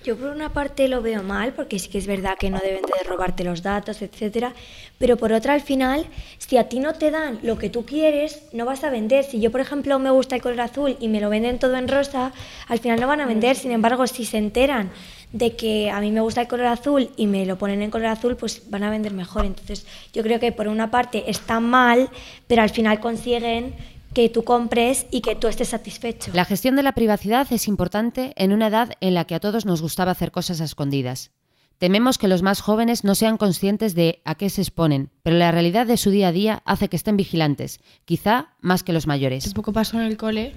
Yo 0.02 0.16
por 0.16 0.30
una 0.30 0.50
parte 0.50 0.88
lo 0.88 1.02
veo 1.02 1.23
mal, 1.23 1.52
porque 1.52 1.78
sí 1.78 1.90
que 1.90 1.99
es 1.99 2.07
verdad 2.07 2.38
que 2.38 2.49
no 2.49 2.59
deben 2.59 2.80
de 2.80 3.04
robarte 3.07 3.45
los 3.45 3.62
datos, 3.62 4.00
etcétera, 4.00 4.54
pero 4.99 5.19
por 5.19 5.30
otra 5.30 5.52
al 5.52 5.61
final, 5.61 6.07
si 6.38 6.57
a 6.57 6.71
ti 6.71 6.80
no 6.80 6.95
te 6.95 7.11
dan 7.11 7.38
lo 7.42 7.59
que 7.59 7.69
tú 7.69 7.85
quieres, 7.85 8.42
no 8.54 8.64
vas 8.64 8.83
a 8.83 8.88
vender. 8.88 9.25
Si 9.25 9.40
yo, 9.40 9.50
por 9.50 9.61
ejemplo, 9.61 9.99
me 9.99 10.11
gusta 10.11 10.37
el 10.37 10.42
color 10.42 10.62
azul 10.62 10.97
y 11.00 11.09
me 11.09 11.21
lo 11.21 11.28
venden 11.28 11.59
todo 11.59 11.76
en 11.76 11.87
rosa, 11.87 12.33
al 12.69 12.78
final 12.78 12.99
no 12.99 13.09
van 13.09 13.21
a 13.21 13.26
vender. 13.26 13.57
Sin 13.57 13.73
embargo, 13.73 14.07
si 14.07 14.25
se 14.25 14.38
enteran 14.38 14.90
de 15.33 15.54
que 15.54 15.90
a 15.90 16.00
mí 16.00 16.11
me 16.11 16.23
gusta 16.23 16.40
el 16.40 16.49
color 16.49 16.66
azul 16.66 17.11
y 17.19 17.26
me 17.26 17.45
lo 17.45 17.59
ponen 17.59 17.83
en 17.83 17.90
color 17.90 18.09
azul, 18.09 18.37
pues 18.37 18.71
van 18.71 18.85
a 18.85 18.90
vender 18.90 19.12
mejor. 19.12 19.45
Entonces, 19.45 19.87
yo 20.14 20.23
creo 20.23 20.40
que 20.40 20.50
por 20.50 20.66
una 20.66 20.90
parte 20.90 21.30
está 21.30 21.61
mal, 21.61 22.09
pero 22.47 22.62
al 22.62 22.71
final 22.71 23.00
consiguen 23.00 23.75
que 24.14 24.29
tú 24.29 24.43
compres 24.45 25.07
y 25.11 25.21
que 25.21 25.37
tú 25.37 25.47
estés 25.49 25.69
satisfecho. 25.69 26.31
La 26.35 26.45
gestión 26.45 26.76
de 26.76 26.83
la 26.83 26.93
privacidad 26.93 27.47
es 27.52 27.69
importante 27.69 28.33
en 28.37 28.52
una 28.52 28.67
edad 28.69 28.93
en 29.00 29.14
la 29.14 29.25
que 29.25 29.35
a 29.35 29.40
todos 29.40 29.67
nos 29.67 29.83
gustaba 29.83 30.11
hacer 30.12 30.31
cosas 30.33 30.61
a 30.61 30.64
escondidas. 30.64 31.31
Tememos 31.79 32.19
que 32.19 32.29
los 32.29 32.43
más 32.43 32.61
jóvenes 32.61 33.05
no 33.05 33.14
sean 33.14 33.38
conscientes 33.38 33.95
de 33.95 34.21
a 34.25 34.35
qué 34.35 34.50
se 34.50 34.61
exponen, 34.61 35.11
pero 35.23 35.37
la 35.38 35.50
realidad 35.50 35.87
de 35.87 35.97
su 35.97 36.11
día 36.11 36.29
a 36.29 36.33
día 36.33 36.62
hace 36.67 36.88
que 36.88 36.97
estén 36.97 37.17
vigilantes, 37.17 37.81
quizá 38.05 38.49
más 38.61 38.83
que 38.83 38.93
los 38.93 39.07
mayores. 39.07 39.47
Hace 39.47 39.55
poco 39.55 39.73
pasó 39.73 39.99
en 39.99 40.07
el 40.07 40.17
cole 40.19 40.55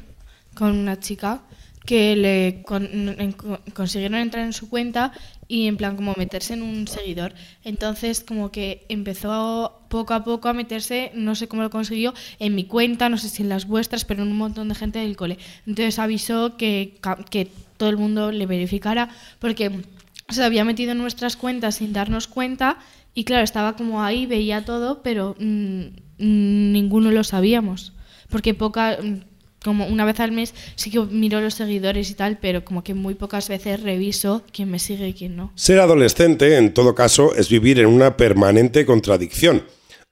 con 0.55 0.71
una 0.77 0.99
chica 0.99 1.43
que 1.85 2.15
le 2.15 2.63
con- 2.63 2.85
en- 3.19 3.31
con- 3.33 3.59
consiguieron 3.73 4.17
entrar 4.19 4.43
en 4.45 4.53
su 4.53 4.69
cuenta 4.69 5.13
y 5.53 5.67
en 5.67 5.77
plan 5.77 5.95
como 5.95 6.15
meterse 6.17 6.55
en 6.55 6.63
un 6.63 6.87
seguidor. 6.87 7.35
Entonces 7.63 8.21
como 8.21 8.51
que 8.51 8.87
empezó 8.89 9.83
poco 9.87 10.15
a 10.15 10.23
poco 10.23 10.49
a 10.49 10.53
meterse, 10.53 11.11
no 11.13 11.35
sé 11.35 11.47
cómo 11.47 11.61
lo 11.61 11.69
consiguió, 11.69 12.15
en 12.39 12.55
mi 12.55 12.65
cuenta, 12.65 13.07
no 13.07 13.19
sé 13.19 13.29
si 13.29 13.43
en 13.43 13.49
las 13.49 13.67
vuestras, 13.67 14.03
pero 14.03 14.23
en 14.23 14.29
un 14.29 14.37
montón 14.37 14.67
de 14.67 14.73
gente 14.73 14.97
del 14.97 15.15
cole. 15.15 15.37
Entonces 15.67 15.99
avisó 15.99 16.57
que, 16.57 16.97
que 17.29 17.51
todo 17.77 17.89
el 17.89 17.97
mundo 17.97 18.31
le 18.31 18.47
verificara 18.47 19.09
porque 19.37 19.83
se 20.27 20.43
había 20.43 20.65
metido 20.65 20.93
en 20.93 20.97
nuestras 20.97 21.37
cuentas 21.37 21.75
sin 21.75 21.93
darnos 21.93 22.25
cuenta 22.25 22.79
y 23.13 23.23
claro, 23.23 23.43
estaba 23.43 23.75
como 23.75 24.01
ahí, 24.01 24.25
veía 24.25 24.65
todo, 24.65 25.03
pero 25.03 25.35
mm, 25.37 25.81
mm, 26.17 26.71
ninguno 26.71 27.11
lo 27.11 27.23
sabíamos. 27.23 27.93
Porque 28.27 28.55
poca, 28.55 28.97
como 29.63 29.87
una 29.87 30.05
vez 30.05 30.19
al 30.19 30.31
mes 30.31 30.53
sí 30.75 30.91
que 30.91 30.99
miro 30.99 31.41
los 31.41 31.55
seguidores 31.55 32.09
y 32.09 32.13
tal, 32.13 32.37
pero 32.39 32.63
como 32.63 32.83
que 32.83 32.93
muy 32.93 33.15
pocas 33.15 33.49
veces 33.49 33.81
reviso 33.81 34.43
quién 34.51 34.69
me 34.69 34.79
sigue 34.79 35.07
y 35.07 35.13
quién 35.13 35.35
no. 35.35 35.51
Ser 35.55 35.79
adolescente, 35.79 36.57
en 36.57 36.73
todo 36.73 36.95
caso, 36.95 37.35
es 37.35 37.49
vivir 37.49 37.79
en 37.79 37.87
una 37.87 38.17
permanente 38.17 38.85
contradicción. 38.85 39.63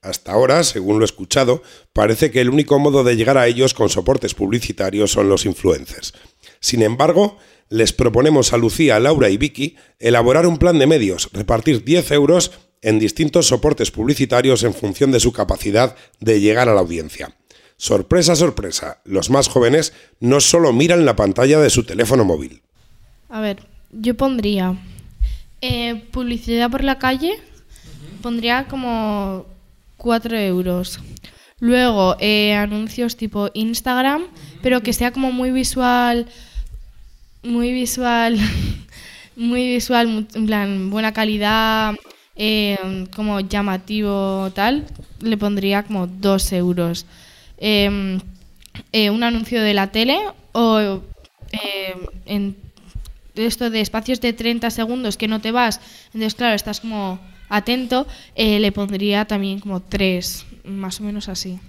Hasta 0.02 0.32
ahora, 0.32 0.64
según 0.64 0.98
lo 0.98 1.06
escuchado, 1.06 1.62
parece 1.94 2.32
que 2.32 2.42
el 2.42 2.50
único 2.50 2.80
modo 2.80 3.04
de 3.04 3.16
llegar 3.16 3.38
a 3.38 3.46
ellos 3.46 3.76
con 3.76 3.90
soportes 3.90 4.34
publicitarios 4.34 5.12
son 5.12 5.30
los 5.30 5.46
influencers. 5.46 6.14
Sin 6.60 6.82
embargo, 6.82 7.38
les 7.70 7.94
proponemos 7.94 8.52
a 8.52 8.58
Lucía, 8.58 9.00
Laura 9.00 9.30
y 9.30 9.38
Vicky 9.38 9.76
elaborar 10.00 10.48
un 10.48 10.58
plan 10.58 10.80
de 10.80 10.88
medios, 10.88 11.30
repartir 11.34 11.84
10 11.84 12.12
euros 12.12 12.52
en 12.82 12.98
distintos 12.98 13.48
soportes 13.48 13.92
publicitarios 13.92 14.64
en 14.64 14.74
función 14.74 15.12
de 15.12 15.20
su 15.20 15.32
capacidad 15.32 15.96
de 16.20 16.40
llegar 16.42 16.68
a 16.68 16.74
la 16.74 16.82
audiencia. 16.82 17.36
Sorpresa, 17.82 18.36
sorpresa, 18.36 19.00
los 19.06 19.32
más 19.32 19.48
jóvenes 19.48 19.92
no 20.20 20.40
solo 20.40 20.72
miran 20.72 21.04
la 21.04 21.16
pantalla 21.16 21.60
de 21.60 21.72
su 21.72 21.84
teléfono 21.84 22.24
móvil. 22.24 22.62
A 23.28 23.42
ver, 23.42 23.64
yo 23.92 24.16
pondría 24.16 24.76
eh, 25.62 25.96
publicidad 26.12 26.70
por 26.70 26.84
la 26.84 27.00
calle, 27.00 27.40
pondría 28.22 28.68
como 28.68 29.48
4 29.98 30.38
euros. 30.38 31.00
Luego, 31.60 32.18
eh, 32.20 32.54
anuncios 32.54 33.18
tipo 33.18 33.50
Instagram, 33.56 34.28
pero 34.62 34.84
que 34.84 34.94
sea 34.94 35.12
como 35.12 35.32
muy 35.32 35.50
visual, 35.50 36.28
muy 37.42 37.74
visual, 37.74 38.38
muy 39.36 39.74
visual, 39.74 40.28
en 40.36 40.46
plan, 40.46 40.92
buena 40.92 41.14
calidad, 41.14 41.96
eh, 42.36 43.08
como 43.16 43.40
llamativo 43.40 44.52
tal, 44.54 44.86
le 45.20 45.36
pondría 45.36 45.82
como 45.82 46.06
2 46.06 46.54
euros. 46.54 47.08
Eh, 47.62 48.20
eh, 48.92 49.10
un 49.10 49.24
anuncio 49.24 49.62
de 49.62 49.74
la 49.74 49.88
tele 49.88 50.18
o 50.52 51.02
eh, 51.52 51.96
en 52.26 52.56
esto 53.36 53.70
de 53.70 53.82
espacios 53.82 54.20
de 54.22 54.34
30 54.34 54.70
segundos 54.70 55.18
que 55.18 55.28
no 55.28 55.40
te 55.40 55.52
vas, 55.52 55.80
entonces 56.08 56.36
claro, 56.36 56.56
estás 56.56 56.82
como 56.82 57.20
atento, 57.50 58.08
eh, 58.36 58.60
le 58.60 58.72
pondría 58.72 59.26
también 59.26 59.60
como 59.60 59.82
3, 59.82 60.46
más 60.66 61.00
o 61.00 61.04
menos 61.04 61.30
así. 61.30 61.60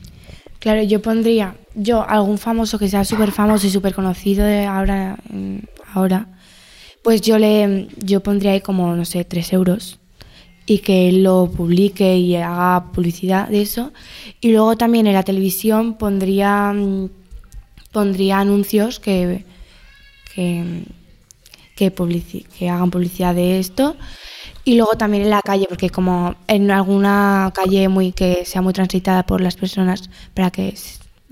Claro, 0.59 0.83
yo 0.83 1.03
pondría, 1.03 1.57
yo 1.75 2.09
algún 2.09 2.39
famoso 2.39 2.79
que 2.79 2.89
sea 2.89 3.05
súper 3.05 3.33
famoso 3.33 3.67
y 3.67 3.71
súper 3.71 3.95
conocido 3.95 4.45
de 4.45 4.65
ahora, 4.65 5.19
ahora, 5.93 6.29
pues 7.03 7.21
yo 7.21 7.39
le, 7.39 7.89
yo 7.97 8.21
pondría 8.21 8.53
ahí 8.53 8.61
como, 8.61 8.95
no 8.95 9.05
sé, 9.05 9.25
3 9.25 9.53
euros 9.53 9.99
y 10.67 10.79
que 10.79 11.09
él 11.09 11.23
lo 11.25 11.51
publique 11.51 12.17
y 12.19 12.37
haga 12.37 12.93
publicidad 12.93 13.49
de 13.49 13.63
eso. 13.63 13.93
Y 14.41 14.53
luego 14.53 14.77
también 14.77 15.07
en 15.07 15.15
la 15.15 15.23
televisión 15.25 15.95
pondría, 15.95 16.73
mm, 16.73 17.09
pondría 17.93 18.39
anuncios 18.41 19.01
que, 19.01 19.45
que, 20.35 20.85
que, 21.77 21.95
publici- 21.95 22.47
que 22.59 22.69
hagan 22.71 22.91
publicidad 22.91 23.35
de 23.35 23.59
esto. 23.59 23.97
Y 24.65 24.77
luego 24.77 24.93
también 24.97 25.25
en 25.25 25.31
la 25.31 25.43
calle, 25.43 25.67
porque 25.69 25.91
como 25.91 26.37
en 26.47 26.71
alguna 26.71 27.53
calle 27.55 27.89
muy 27.89 28.13
que 28.13 28.45
sea 28.45 28.63
muy 28.63 28.73
transitada 28.73 29.25
por 29.27 29.41
las 29.41 29.57
personas 29.57 30.09
para 30.35 30.51
que 30.53 30.75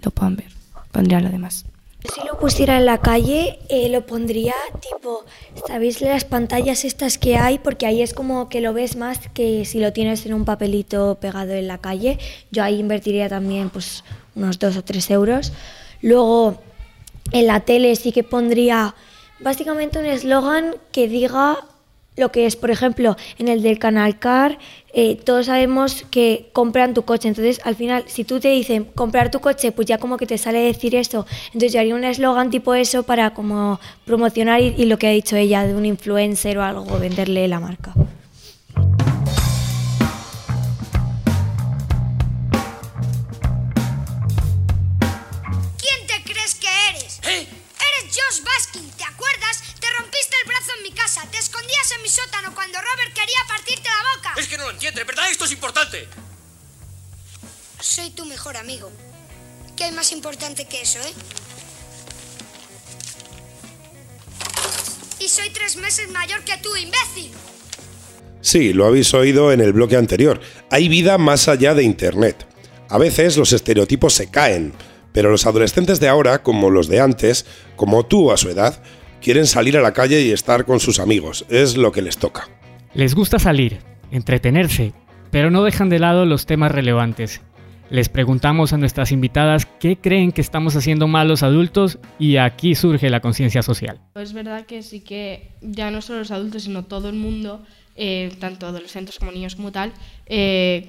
lo 0.02 0.10
puedan 0.10 0.36
ver, 0.36 0.48
pondría 0.90 1.20
lo 1.20 1.28
demás. 1.30 1.64
Si 2.02 2.26
lo 2.26 2.38
pusiera 2.38 2.78
en 2.78 2.86
la 2.86 2.98
calle, 2.98 3.58
eh, 3.68 3.90
lo 3.90 4.06
pondría 4.06 4.54
tipo, 4.80 5.24
¿sabéis 5.66 6.00
las 6.00 6.24
pantallas 6.24 6.84
estas 6.84 7.18
que 7.18 7.36
hay? 7.36 7.58
Porque 7.58 7.84
ahí 7.84 8.00
es 8.00 8.14
como 8.14 8.48
que 8.48 8.62
lo 8.62 8.72
ves 8.72 8.96
más 8.96 9.18
que 9.34 9.66
si 9.66 9.80
lo 9.80 9.92
tienes 9.92 10.24
en 10.24 10.32
un 10.32 10.46
papelito 10.46 11.18
pegado 11.20 11.52
en 11.52 11.68
la 11.68 11.78
calle. 11.78 12.18
Yo 12.50 12.64
ahí 12.64 12.78
invertiría 12.78 13.28
también 13.28 13.68
pues 13.68 14.02
unos 14.34 14.58
dos 14.58 14.78
o 14.78 14.82
tres 14.82 15.10
euros. 15.10 15.52
Luego, 16.00 16.58
en 17.32 17.46
la 17.46 17.60
tele 17.60 17.94
sí 17.96 18.12
que 18.12 18.24
pondría 18.24 18.94
básicamente 19.38 19.98
un 19.98 20.06
eslogan 20.06 20.76
que 20.92 21.06
diga 21.06 21.58
lo 22.20 22.30
que 22.30 22.46
es, 22.46 22.54
por 22.54 22.70
ejemplo, 22.70 23.16
en 23.38 23.48
el 23.48 23.62
del 23.62 23.80
Canal 23.80 24.18
Car, 24.20 24.58
eh, 24.92 25.16
todos 25.16 25.46
sabemos 25.46 26.04
que 26.10 26.50
compran 26.52 26.94
tu 26.94 27.02
coche. 27.02 27.28
Entonces, 27.28 27.60
al 27.64 27.74
final, 27.74 28.04
si 28.06 28.22
tú 28.24 28.38
te 28.38 28.48
dicen 28.48 28.84
comprar 28.94 29.30
tu 29.30 29.40
coche, 29.40 29.72
pues 29.72 29.88
ya 29.88 29.98
como 29.98 30.16
que 30.16 30.26
te 30.26 30.38
sale 30.38 30.60
decir 30.60 30.94
eso. 30.94 31.26
Entonces, 31.46 31.72
yo 31.72 31.80
haría 31.80 31.94
un 31.94 32.04
eslogan 32.04 32.50
tipo 32.50 32.74
eso 32.74 33.02
para 33.02 33.34
como 33.34 33.80
promocionar 34.04 34.60
y, 34.60 34.74
y 34.76 34.84
lo 34.84 34.98
que 34.98 35.08
ha 35.08 35.10
dicho 35.10 35.34
ella 35.34 35.66
de 35.66 35.74
un 35.74 35.86
influencer 35.86 36.58
o 36.58 36.62
algo, 36.62 36.98
venderle 36.98 37.48
la 37.48 37.58
marca. 37.58 37.94
Casa, 51.10 51.28
te 51.30 51.38
escondías 51.38 51.92
en 51.96 52.02
mi 52.02 52.08
sótano 52.08 52.54
cuando 52.54 52.78
Robert 52.78 53.12
quería 53.12 53.38
partirte 53.48 53.88
la 53.88 54.16
boca. 54.16 54.40
Es 54.40 54.46
que 54.46 54.56
no 54.56 54.64
lo 54.64 54.70
entiendes, 54.70 55.04
¿verdad? 55.06 55.30
Esto 55.30 55.44
es 55.44 55.52
importante. 55.52 56.06
Soy 57.80 58.10
tu 58.10 58.24
mejor 58.26 58.56
amigo. 58.56 58.90
¿Qué 59.76 59.84
hay 59.84 59.92
más 59.92 60.12
importante 60.12 60.66
que 60.66 60.82
eso, 60.82 60.98
eh? 61.00 61.12
Y 65.18 65.28
soy 65.28 65.50
tres 65.50 65.76
meses 65.76 66.08
mayor 66.10 66.42
que 66.44 66.56
tú, 66.58 66.74
imbécil. 66.76 67.32
Sí, 68.40 68.72
lo 68.72 68.86
habéis 68.86 69.12
oído 69.12 69.52
en 69.52 69.60
el 69.60 69.72
bloque 69.72 69.96
anterior. 69.96 70.40
Hay 70.70 70.88
vida 70.88 71.18
más 71.18 71.48
allá 71.48 71.74
de 71.74 71.82
Internet. 71.82 72.46
A 72.88 72.98
veces 72.98 73.36
los 73.36 73.52
estereotipos 73.52 74.14
se 74.14 74.30
caen, 74.30 74.74
Pero 75.12 75.32
los 75.32 75.44
adolescentes 75.44 75.98
de 75.98 76.06
ahora, 76.06 76.44
como 76.44 76.70
los 76.70 76.86
de 76.86 77.00
antes, 77.00 77.44
como 77.74 78.06
tú 78.06 78.30
a 78.30 78.36
su 78.36 78.48
edad, 78.48 78.80
quieren 79.20 79.46
salir 79.46 79.76
a 79.76 79.82
la 79.82 79.92
calle 79.92 80.22
y 80.22 80.32
estar 80.32 80.64
con 80.64 80.80
sus 80.80 80.98
amigos. 80.98 81.44
Es 81.48 81.76
lo 81.76 81.92
que 81.92 82.02
les 82.02 82.18
toca. 82.18 82.48
Les 82.94 83.14
gusta 83.14 83.38
salir, 83.38 83.78
entretenerse, 84.10 84.92
pero 85.30 85.50
no 85.50 85.62
dejan 85.62 85.88
de 85.88 85.98
lado 85.98 86.26
los 86.26 86.46
temas 86.46 86.72
relevantes. 86.72 87.40
Les 87.90 88.08
preguntamos 88.08 88.72
a 88.72 88.78
nuestras 88.78 89.10
invitadas 89.10 89.66
qué 89.66 89.96
creen 89.96 90.30
que 90.30 90.40
estamos 90.40 90.76
haciendo 90.76 91.08
mal 91.08 91.26
los 91.26 91.42
adultos 91.42 91.98
y 92.20 92.36
aquí 92.36 92.76
surge 92.76 93.10
la 93.10 93.20
conciencia 93.20 93.62
social. 93.62 94.00
Es 94.14 94.32
verdad 94.32 94.64
que 94.64 94.82
sí 94.82 95.00
que 95.00 95.50
ya 95.60 95.90
no 95.90 96.00
solo 96.00 96.20
los 96.20 96.30
adultos, 96.30 96.62
sino 96.62 96.84
todo 96.84 97.08
el 97.08 97.16
mundo, 97.16 97.64
eh, 98.02 98.32
tanto 98.38 98.66
adolescentes 98.66 99.18
como 99.18 99.30
niños 99.30 99.54
como 99.56 99.70
tal, 99.70 99.92
eh, 100.24 100.88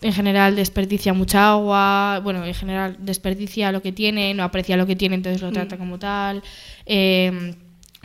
en 0.00 0.12
general 0.12 0.56
desperdicia 0.56 1.12
mucha 1.12 1.52
agua, 1.52 2.20
bueno, 2.24 2.44
en 2.44 2.54
general 2.54 2.96
desperdicia 2.98 3.70
lo 3.70 3.80
que 3.80 3.92
tiene, 3.92 4.34
no 4.34 4.42
aprecia 4.42 4.76
lo 4.76 4.84
que 4.84 4.96
tiene, 4.96 5.14
entonces 5.14 5.40
lo 5.40 5.52
trata 5.52 5.78
como 5.78 6.00
tal. 6.00 6.42
Eh, 6.84 7.54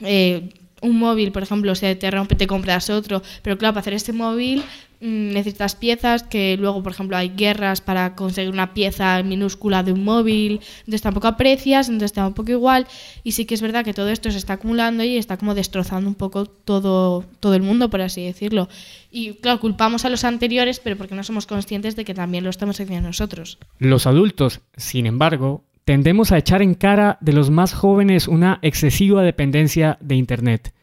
eh, 0.02 0.50
un 0.84 1.00
móvil, 1.00 1.32
por 1.32 1.42
ejemplo, 1.42 1.74
se 1.74 1.96
te 1.96 2.12
rompe, 2.12 2.36
te 2.36 2.46
compras 2.46 2.92
otro, 2.92 3.24
pero 3.42 3.58
claro, 3.58 3.74
para 3.74 3.82
hacer 3.82 3.94
este 3.94 4.14
móvil 4.14 4.60
mm, 4.60 4.87
necesitas 5.00 5.76
piezas 5.76 6.24
que 6.24 6.58
luego, 6.58 6.82
por 6.82 6.92
ejemplo, 6.92 7.18
hay 7.18 7.30
guerras 7.30 7.82
para 7.82 8.16
conseguir 8.16 8.52
una 8.52 8.74
pieza 8.74 9.22
minúscula 9.24 9.84
de 9.84 9.92
un 9.92 10.04
móvil, 10.04 10.62
entonces 10.80 11.02
tampoco 11.02 11.28
aprecias, 11.28 11.88
entonces 11.88 12.14
te 12.14 12.22
da 12.22 12.28
un 12.28 12.34
poco 12.34 12.52
igual 12.52 12.88
y 13.24 13.34
sí 13.34 13.46
que 13.46 13.56
es 13.56 13.62
verdad 13.62 13.86
que 13.86 13.94
todo 13.94 14.10
esto 14.10 14.32
se 14.32 14.38
está 14.38 14.54
acumulando 14.54 15.04
y 15.04 15.18
está 15.18 15.38
como 15.38 15.56
destrozando 15.56 16.10
un 16.10 16.16
poco 16.16 16.46
todo, 16.46 17.26
todo 17.40 17.54
el 17.54 17.62
mundo, 17.62 17.90
por 17.90 18.02
así 18.02 18.24
decirlo. 18.24 18.70
Y 19.12 19.34
claro, 19.34 19.60
culpamos 19.60 20.06
a 20.06 20.10
los 20.10 20.24
anteriores, 20.24 20.80
pero 20.80 20.98
porque 20.98 21.16
no 21.16 21.24
somos 21.24 21.46
conscientes 21.46 21.96
de 21.96 22.06
que 22.06 22.14
también 22.14 22.44
lo 22.44 22.50
estamos 22.50 22.80
haciendo 22.80 23.08
nosotros. 23.08 23.58
Los 23.80 24.08
adultos, 24.08 24.62
sin 24.76 25.06
embargo, 25.06 25.64
tendemos 25.86 26.32
a 26.32 26.38
echar 26.38 26.62
en 26.62 26.74
cara 26.74 27.18
de 27.22 27.34
los 27.34 27.50
más 27.50 27.74
jóvenes 27.74 28.28
una 28.28 28.60
excesiva 28.62 29.24
dependencia 29.24 29.98
de 30.02 30.16
Internet. 30.16 30.74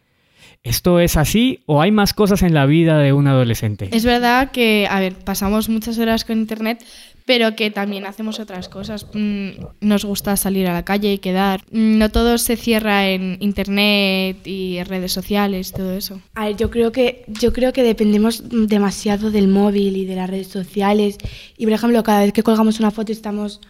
¿Esto 0.65 0.99
es 0.99 1.19
así 1.19 1.61
o 1.67 1.83
hay 1.83 1.91
más 1.91 2.15
cosas 2.15 2.41
en 2.43 2.55
la 2.55 2.65
vida 2.65 2.99
de 2.99 3.13
un 3.13 3.27
adolescente? 3.27 3.91
Es 3.93 4.07
verdad 4.07 4.51
que, 4.51 4.89
a 4.91 4.99
ver, 4.99 5.15
pasamos 5.15 5.69
muchas 5.69 5.99
horas 5.99 6.25
con 6.25 6.39
Internet, 6.39 6.83
pero 7.27 7.55
que 7.55 7.71
también 7.71 8.07
hacemos 8.07 8.41
otras 8.41 8.71
cosas. 8.71 9.07
Mm, 9.13 9.51
Nos 9.83 10.07
gusta 10.07 10.39
salir 10.39 10.67
a 10.67 10.73
la 10.73 10.83
calle 10.83 11.13
y 11.13 11.19
quedar. 11.19 11.61
Mm, 11.71 11.99
No 11.99 12.11
todo 12.11 12.39
se 12.39 12.57
cierra 12.57 13.09
en 13.11 13.37
Internet 13.41 14.39
y 14.47 14.83
redes 14.85 15.13
sociales, 15.13 15.73
todo 15.73 15.93
eso. 15.93 16.23
A 16.35 16.47
ver, 16.47 16.57
yo 16.57 16.71
creo 16.71 16.93
que 16.93 17.25
yo 17.29 17.53
creo 17.53 17.75
que 17.75 17.83
dependemos 17.83 18.43
demasiado 18.67 19.31
del 19.31 19.49
móvil 19.49 19.99
y 19.99 20.07
de 20.07 20.17
las 20.17 20.31
redes 20.31 20.49
sociales. 20.49 21.19
Y 21.59 21.65
por 21.67 21.75
ejemplo, 21.75 22.03
cada 22.03 22.21
vez 22.21 22.33
que 22.33 22.43
colgamos 22.43 22.81
una 22.81 22.91
foto 22.91 23.13
estamos, 23.13 23.61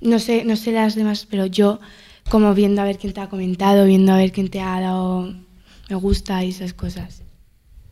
no 0.00 0.20
sé, 0.20 0.44
no 0.44 0.54
sé 0.54 0.70
las 0.70 0.94
demás, 0.94 1.26
pero 1.28 1.46
yo 1.46 1.80
como 2.30 2.54
viendo 2.54 2.80
a 2.80 2.84
ver 2.84 2.96
quién 2.98 3.12
te 3.12 3.20
ha 3.20 3.28
comentado, 3.28 3.86
viendo 3.86 4.12
a 4.12 4.18
ver 4.18 4.30
quién 4.30 4.48
te 4.50 4.60
ha 4.60 4.80
dado 4.80 5.34
me 5.88 5.96
gusta 5.96 6.42
esas 6.42 6.72
cosas. 6.72 7.24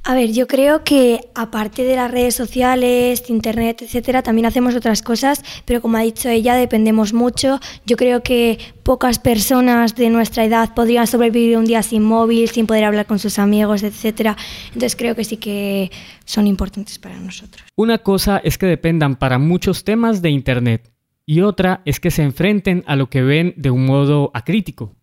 A 0.05 0.15
ver, 0.15 0.33
yo 0.33 0.49
creo 0.49 0.83
que 0.83 1.21
aparte 1.37 1.85
de 1.85 1.95
las 1.95 2.11
redes 2.11 2.35
sociales, 2.35 3.31
internet, 3.31 3.83
etcétera, 3.83 4.23
también 4.23 4.47
hacemos 4.47 4.75
otras 4.75 5.01
cosas, 5.01 5.45
pero 5.65 5.81
como 5.81 5.97
ha 5.97 6.01
dicho 6.01 6.29
ella, 6.29 6.57
dependemos 6.57 7.13
mucho. 7.13 7.61
Yo 7.87 7.97
creo 7.97 8.21
que 8.21 8.59
pocas 8.83 9.21
personas 9.21 9.95
de 9.95 10.11
nuestra 10.11 10.45
edad 10.45 10.75
podrían 10.75 11.07
sobrevivir 11.07 11.57
un 11.57 11.67
día 11.67 11.85
sin 11.85 12.03
móvil, 12.03 12.49
sin 12.49 12.67
poder 12.67 12.83
hablar 12.83 13.07
con 13.07 13.21
sus 13.21 13.39
amigos, 13.39 13.85
etcétera. 13.85 14.37
Entonces 14.67 14.97
creo 14.97 15.15
que 15.15 15.23
sí 15.23 15.37
que 15.37 15.93
son 16.25 16.49
importantes 16.49 16.99
para 16.99 17.17
nosotros. 17.21 17.65
Una 17.77 17.99
cosa 17.99 18.39
es 18.43 18.59
que 18.59 18.67
dependan 18.67 19.15
para 19.15 19.39
muchos 19.39 19.85
temas 19.85 20.21
de 20.21 20.31
Internet 20.31 20.91
y 21.27 21.43
otra 21.43 21.81
es 21.85 22.01
que 22.01 22.11
se 22.11 22.25
enfrenten 22.25 22.83
a 22.89 22.97
lo 22.97 23.09
que 23.09 23.23
ven 23.23 23.55
de 23.57 23.71
un 23.71 23.87
modo 23.87 24.33
acrítico. 24.35 24.97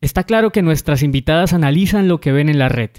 Está 0.00 0.22
claro 0.24 0.50
que 0.52 0.62
nuestras 0.62 1.02
invitadas 1.02 1.52
analizan 1.52 2.06
lo 2.08 2.20
que 2.20 2.32
ven 2.32 2.48
en 2.48 2.58
la 2.58 2.68
red. 2.68 2.90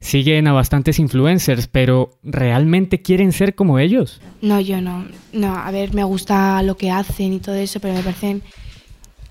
Siguen 0.00 0.46
a 0.46 0.52
bastantes 0.52 1.00
influencers, 1.00 1.66
pero 1.66 2.10
¿realmente 2.22 3.02
quieren 3.02 3.32
ser 3.32 3.56
como 3.56 3.80
ellos? 3.80 4.20
No, 4.40 4.60
yo 4.60 4.80
no. 4.80 5.06
No, 5.32 5.56
a 5.56 5.70
ver, 5.72 5.92
me 5.94 6.04
gusta 6.04 6.62
lo 6.62 6.76
que 6.76 6.92
hacen 6.92 7.32
y 7.32 7.40
todo 7.40 7.56
eso, 7.56 7.80
pero 7.80 7.94
me 7.94 8.02
parecen 8.02 8.42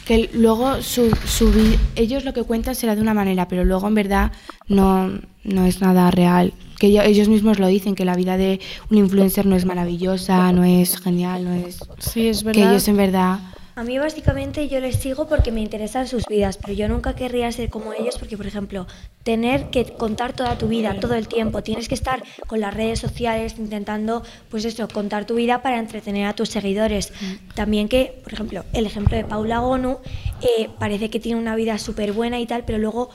que 0.05 0.29
luego 0.33 0.81
su, 0.81 1.09
su 1.25 1.77
ellos 1.95 2.25
lo 2.25 2.33
que 2.33 2.43
cuentan 2.43 2.75
será 2.75 2.95
de 2.95 3.01
una 3.01 3.13
manera, 3.13 3.47
pero 3.47 3.63
luego 3.63 3.87
en 3.87 3.95
verdad 3.95 4.31
no, 4.67 5.09
no 5.45 5.65
es 5.65 5.79
nada 5.79 6.11
real. 6.11 6.53
Que 6.79 6.87
ello- 6.87 7.01
ellos 7.03 7.29
mismos 7.29 7.57
lo 7.59 7.67
dicen, 7.67 7.95
que 7.95 8.03
la 8.05 8.15
vida 8.15 8.35
de 8.35 8.59
un 8.91 8.97
influencer 8.97 9.45
no 9.45 9.55
es 9.55 9.63
maravillosa, 9.65 10.51
no 10.51 10.65
es 10.65 10.99
genial, 10.99 11.45
no 11.45 11.53
es... 11.53 11.79
Sí, 11.99 12.27
es 12.27 12.39
Que 12.39 12.47
verdad. 12.47 12.71
ellos 12.71 12.87
en 12.89 12.97
verdad... 12.97 13.39
A 13.77 13.83
mí 13.83 13.99
básicamente 13.99 14.67
yo 14.69 14.79
les 14.79 14.95
sigo 14.95 15.27
porque 15.27 15.51
me 15.51 15.61
interesan 15.61 16.07
sus 16.07 16.25
vidas, 16.25 16.57
pero 16.57 16.73
yo 16.73 16.87
nunca 16.87 17.13
querría 17.15 17.51
ser 17.51 17.69
como 17.69 17.93
ellos 17.93 18.17
porque, 18.17 18.35
por 18.35 18.47
ejemplo, 18.47 18.87
tener 19.21 19.69
que 19.69 19.85
contar 19.85 20.33
toda 20.33 20.57
tu 20.57 20.67
vida, 20.67 20.99
todo 20.99 21.13
el 21.13 21.27
tiempo, 21.27 21.61
tienes 21.61 21.87
que 21.87 21.93
estar 21.93 22.23
con 22.47 22.59
las 22.59 22.73
redes 22.73 22.97
sociales 22.97 23.53
intentando, 23.59 24.23
pues 24.49 24.65
eso, 24.65 24.87
contar 24.87 25.25
tu 25.25 25.35
vida 25.35 25.61
para 25.61 25.77
entretener 25.77 26.25
a 26.25 26.33
tus 26.33 26.49
seguidores. 26.49 27.13
También 27.53 27.87
que, 27.87 28.19
por 28.23 28.33
ejemplo, 28.33 28.65
el 28.73 28.87
ejemplo 28.87 29.15
de 29.15 29.25
Paula 29.25 29.59
Gonu, 29.59 29.99
eh, 30.41 30.69
parece 30.79 31.11
que 31.11 31.19
tiene 31.19 31.39
una 31.39 31.55
vida 31.55 31.77
súper 31.77 32.13
buena 32.13 32.39
y 32.39 32.47
tal, 32.47 32.65
pero 32.65 32.79
luego 32.79 33.11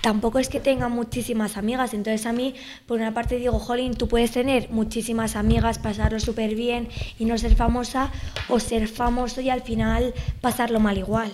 tampoco 0.00 0.38
es 0.38 0.48
que 0.48 0.60
tenga 0.60 0.88
muchísimas 0.88 1.56
amigas. 1.56 1.94
Entonces 1.94 2.26
a 2.26 2.32
mí, 2.32 2.54
por 2.86 2.98
una 2.98 3.14
parte 3.14 3.36
digo, 3.38 3.58
Jolín, 3.58 3.94
tú 3.94 4.08
puedes 4.08 4.30
tener 4.32 4.68
muchísimas 4.70 5.36
amigas, 5.36 5.78
pasarlo 5.78 6.20
súper 6.20 6.54
bien 6.54 6.88
y 7.18 7.24
no 7.24 7.38
ser 7.38 7.54
famosa, 7.56 8.10
o 8.48 8.58
ser 8.60 8.88
famoso 8.88 9.40
y 9.40 9.50
al 9.50 9.62
final 9.62 10.14
pasarlo 10.40 10.80
mal 10.80 10.98
igual. 10.98 11.30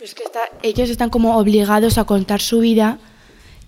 Es 0.00 0.14
que 0.14 0.22
está- 0.24 0.40
ellos 0.62 0.88
están 0.90 1.10
como 1.10 1.36
obligados 1.36 1.98
a 1.98 2.04
contar 2.04 2.40
su 2.40 2.60
vida 2.60 2.98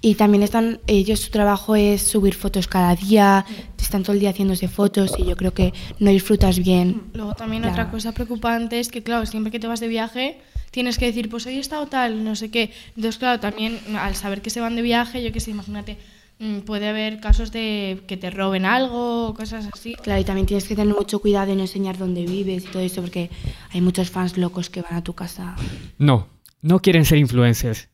y 0.01 0.15
también 0.17 0.43
están, 0.43 0.81
ellos 0.87 1.21
su 1.21 1.31
trabajo 1.31 1.77
es 1.77 2.03
subir 2.03 2.35
fotos 2.35 2.67
cada 2.67 2.97
día, 2.97 3.45
están 3.79 4.03
todo 4.03 4.15
el 4.15 4.21
día 4.21 4.31
haciéndose 4.31 4.67
fotos 4.69 5.13
y 5.19 5.25
yo 5.27 5.37
creo 5.37 5.53
que 5.53 5.73
no 5.99 6.11
disfrutas 6.11 6.59
bien. 6.59 7.11
Luego 7.13 7.35
también 7.35 7.63
La- 7.63 7.71
otra 7.71 7.91
cosa 7.91 8.13
preocupante 8.13 8.81
es 8.81 8.89
que, 8.89 9.03
claro, 9.03 9.27
siempre 9.27 9.53
que 9.53 9.61
te 9.61 9.67
vas 9.67 9.81
de 9.81 9.89
viaje 9.89 10.41
tienes 10.73 10.99
que 10.99 11.07
decir, 11.07 11.29
pues 11.29 11.47
hoy 11.47 11.57
he 11.57 11.61
estado 11.61 11.87
tal, 11.87 12.25
no 12.25 12.35
sé 12.35 12.51
qué. 12.51 12.73
Entonces, 12.97 13.19
claro, 13.19 13.39
también 13.39 13.79
al 13.97 14.17
saber 14.17 14.43
que 14.43 14.51
se 14.51 14.61
van 14.61 14.75
de 14.75 14.83
viaje, 14.83 15.23
yo 15.23 15.31
qué 15.31 15.39
sé, 15.39 15.53
imagínate, 15.53 15.99
mm, 16.41 16.61
puede 16.61 16.89
haber 16.89 17.21
casos 17.21 17.53
de 17.53 18.01
que 18.09 18.17
te 18.17 18.31
roben 18.31 18.65
algo 18.65 19.29
o 19.29 19.35
cosas 19.35 19.69
así. 19.73 19.95
Claro, 19.95 20.21
y 20.21 20.25
también 20.25 20.47
tienes 20.47 20.67
que 20.67 20.75
tener 20.75 20.93
mucho 20.93 21.21
cuidado 21.21 21.47
de 21.47 21.55
no 21.55 21.61
enseñar 21.61 21.99
dónde 21.99 22.27
vives 22.27 22.65
y 22.65 22.69
todo 22.69 22.83
eso 22.83 23.03
porque 23.03 23.31
hay 23.71 23.81
muchos 23.81 24.11
fans 24.11 24.37
locos 24.37 24.71
que 24.71 24.83
van 24.83 24.95
a 24.95 25.05
tu 25.05 25.13
casa. 25.13 25.55
No, 25.99 26.29
no 26.63 26.81
quieren 26.81 27.05
ser 27.05 27.19
influencers. 27.19 27.91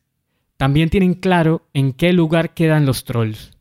También 0.57 0.89
tienen 0.89 1.13
claro 1.13 1.67
en 1.73 1.93
qué 1.93 2.13
lugar 2.13 2.53
quedan 2.53 2.85
los 2.85 3.03
trolls. 3.03 3.51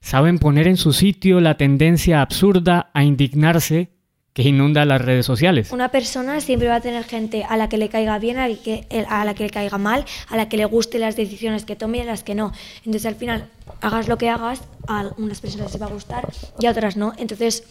Saben 0.00 0.38
poner 0.38 0.66
en 0.66 0.76
su 0.76 0.92
sitio 0.92 1.40
la 1.40 1.56
tendencia 1.56 2.22
absurda 2.22 2.90
a 2.92 3.04
indignarse 3.04 3.97
que 4.38 4.48
inunda 4.48 4.84
las 4.84 5.00
redes 5.00 5.26
sociales. 5.26 5.72
Una 5.72 5.88
persona 5.88 6.40
siempre 6.40 6.68
va 6.68 6.76
a 6.76 6.80
tener 6.80 7.02
gente 7.02 7.42
a 7.42 7.56
la 7.56 7.68
que 7.68 7.76
le 7.76 7.88
caiga 7.88 8.20
bien, 8.20 8.38
a 8.38 8.46
la 8.46 8.54
que, 8.54 8.86
a 9.08 9.24
la 9.24 9.34
que 9.34 9.42
le 9.42 9.50
caiga 9.50 9.78
mal, 9.78 10.04
a 10.28 10.36
la 10.36 10.48
que 10.48 10.56
le 10.56 10.64
guste 10.64 11.00
las 11.00 11.16
decisiones 11.16 11.64
que 11.64 11.74
tome 11.74 11.98
y 11.98 12.00
a 12.02 12.04
las 12.04 12.22
que 12.22 12.36
no. 12.36 12.52
Entonces 12.84 13.06
al 13.06 13.16
final, 13.16 13.48
hagas 13.80 14.06
lo 14.06 14.16
que 14.16 14.28
hagas, 14.28 14.60
a 14.86 15.10
unas 15.16 15.40
personas 15.40 15.72
les 15.72 15.82
va 15.82 15.86
a 15.86 15.88
gustar 15.88 16.28
y 16.60 16.66
a 16.66 16.70
otras 16.70 16.96
no. 16.96 17.14
Entonces 17.18 17.64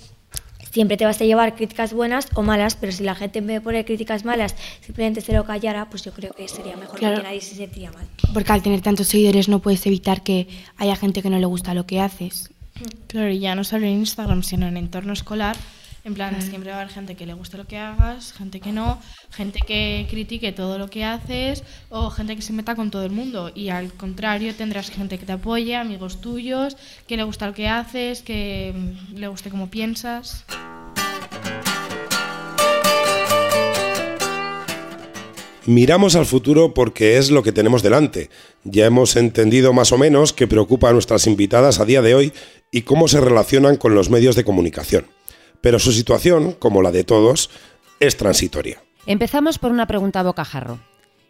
siempre 0.73 0.97
te 0.97 1.05
vas 1.05 1.21
a 1.21 1.23
llevar 1.23 1.55
críticas 1.55 1.93
buenas 1.93 2.27
o 2.35 2.43
malas, 2.43 2.75
pero 2.75 2.91
si 2.91 3.05
la 3.05 3.15
gente 3.15 3.39
en 3.39 3.47
vez 3.47 3.55
de 3.55 3.61
poner 3.61 3.85
críticas 3.85 4.25
malas 4.25 4.53
simplemente 4.85 5.21
se 5.21 5.31
lo 5.31 5.45
callara, 5.45 5.89
pues 5.89 6.03
yo 6.03 6.11
creo 6.11 6.33
que 6.33 6.49
sería 6.49 6.75
mejor 6.75 6.99
Claro. 6.99 7.15
porque 7.15 7.29
nadie 7.29 7.39
se 7.39 7.55
sentiría 7.55 7.93
mal. 7.93 8.05
Porque 8.33 8.51
al 8.51 8.61
tener 8.61 8.81
tantos 8.81 9.07
seguidores 9.07 9.47
no 9.47 9.59
puedes 9.59 9.85
evitar 9.85 10.21
que 10.21 10.49
haya 10.75 10.97
gente 10.97 11.21
que 11.21 11.29
no 11.29 11.39
le 11.39 11.45
gusta 11.45 11.73
lo 11.73 11.85
que 11.85 12.01
haces. 12.01 12.49
Claro, 13.07 13.29
y 13.31 13.39
ya 13.39 13.55
no 13.55 13.63
solo 13.63 13.85
en 13.85 13.93
Instagram, 13.93 14.43
sino 14.43 14.67
en 14.67 14.75
entorno 14.75 15.13
escolar. 15.13 15.55
En 16.07 16.13
plan, 16.13 16.41
siempre 16.41 16.71
va 16.71 16.77
a 16.77 16.81
haber 16.83 16.93
gente 16.93 17.15
que 17.15 17.25
le 17.25 17.33
guste 17.33 17.57
lo 17.57 17.67
que 17.67 17.77
hagas, 17.77 18.31
gente 18.31 18.61
que 18.61 18.71
no, 18.71 18.97
gente 19.29 19.59
que 19.59 20.07
critique 20.09 20.53
todo 20.53 20.77
lo 20.77 20.89
que 20.89 21.03
haces 21.03 21.65
o 21.89 22.09
gente 22.09 22.33
que 22.37 22.41
se 22.41 22.53
meta 22.53 22.75
con 22.75 22.91
todo 22.91 23.03
el 23.03 23.11
mundo. 23.11 23.51
Y 23.53 23.67
al 23.67 23.91
contrario, 23.91 24.55
tendrás 24.55 24.89
gente 24.89 25.17
que 25.17 25.25
te 25.25 25.33
apoye, 25.33 25.75
amigos 25.75 26.21
tuyos, 26.21 26.77
que 27.07 27.17
le 27.17 27.23
gusta 27.23 27.47
lo 27.47 27.53
que 27.53 27.67
haces, 27.67 28.21
que 28.21 28.73
mm, 28.73 29.15
le 29.17 29.27
guste 29.27 29.49
cómo 29.49 29.69
piensas. 29.69 30.45
Miramos 35.65 36.15
al 36.15 36.25
futuro 36.25 36.73
porque 36.73 37.17
es 37.17 37.31
lo 37.31 37.43
que 37.43 37.51
tenemos 37.51 37.83
delante. 37.83 38.29
Ya 38.63 38.85
hemos 38.85 39.17
entendido 39.17 39.73
más 39.73 39.91
o 39.91 39.97
menos 39.97 40.31
qué 40.31 40.47
preocupa 40.47 40.87
a 40.87 40.93
nuestras 40.93 41.27
invitadas 41.27 41.81
a 41.81 41.85
día 41.85 42.01
de 42.01 42.15
hoy 42.15 42.33
y 42.71 42.83
cómo 42.83 43.09
se 43.09 43.19
relacionan 43.19 43.75
con 43.75 43.93
los 43.93 44.09
medios 44.09 44.37
de 44.37 44.45
comunicación. 44.45 45.16
Pero 45.61 45.79
su 45.79 45.91
situación, 45.91 46.53
como 46.53 46.81
la 46.81 46.91
de 46.91 47.03
todos, 47.03 47.49
es 47.99 48.17
transitoria. 48.17 48.81
Empezamos 49.05 49.57
por 49.59 49.71
una 49.71 49.87
pregunta 49.87 50.19
a 50.19 50.23
bocajarro. 50.23 50.79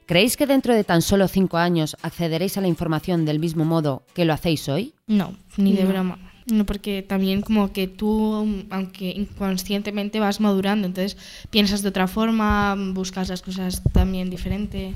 ¿Creéis 0.05 0.37
que 0.37 0.47
dentro 0.47 0.73
de 0.73 0.83
tan 0.83 1.01
solo 1.01 1.27
cinco 1.27 1.57
años 1.57 1.97
accederéis 2.01 2.57
a 2.57 2.61
la 2.61 2.67
información 2.67 3.25
del 3.25 3.39
mismo 3.39 3.65
modo 3.65 4.03
que 4.13 4.25
lo 4.25 4.33
hacéis 4.33 4.69
hoy? 4.69 4.93
No, 5.05 5.35
ni 5.57 5.73
de 5.73 5.83
No. 5.83 5.89
broma. 5.89 6.19
No, 6.49 6.65
porque 6.65 7.01
también 7.03 7.41
como 7.41 7.73
que 7.73 7.89
tú, 7.89 8.63
aunque 8.69 9.09
inconscientemente 9.09 10.21
vas 10.21 10.39
madurando, 10.39 10.87
entonces 10.87 11.17
piensas 11.49 11.81
de 11.81 11.89
otra 11.89 12.07
forma, 12.07 12.73
buscas 12.93 13.27
las 13.27 13.41
cosas 13.41 13.81
también 13.91 14.29
diferente. 14.29 14.87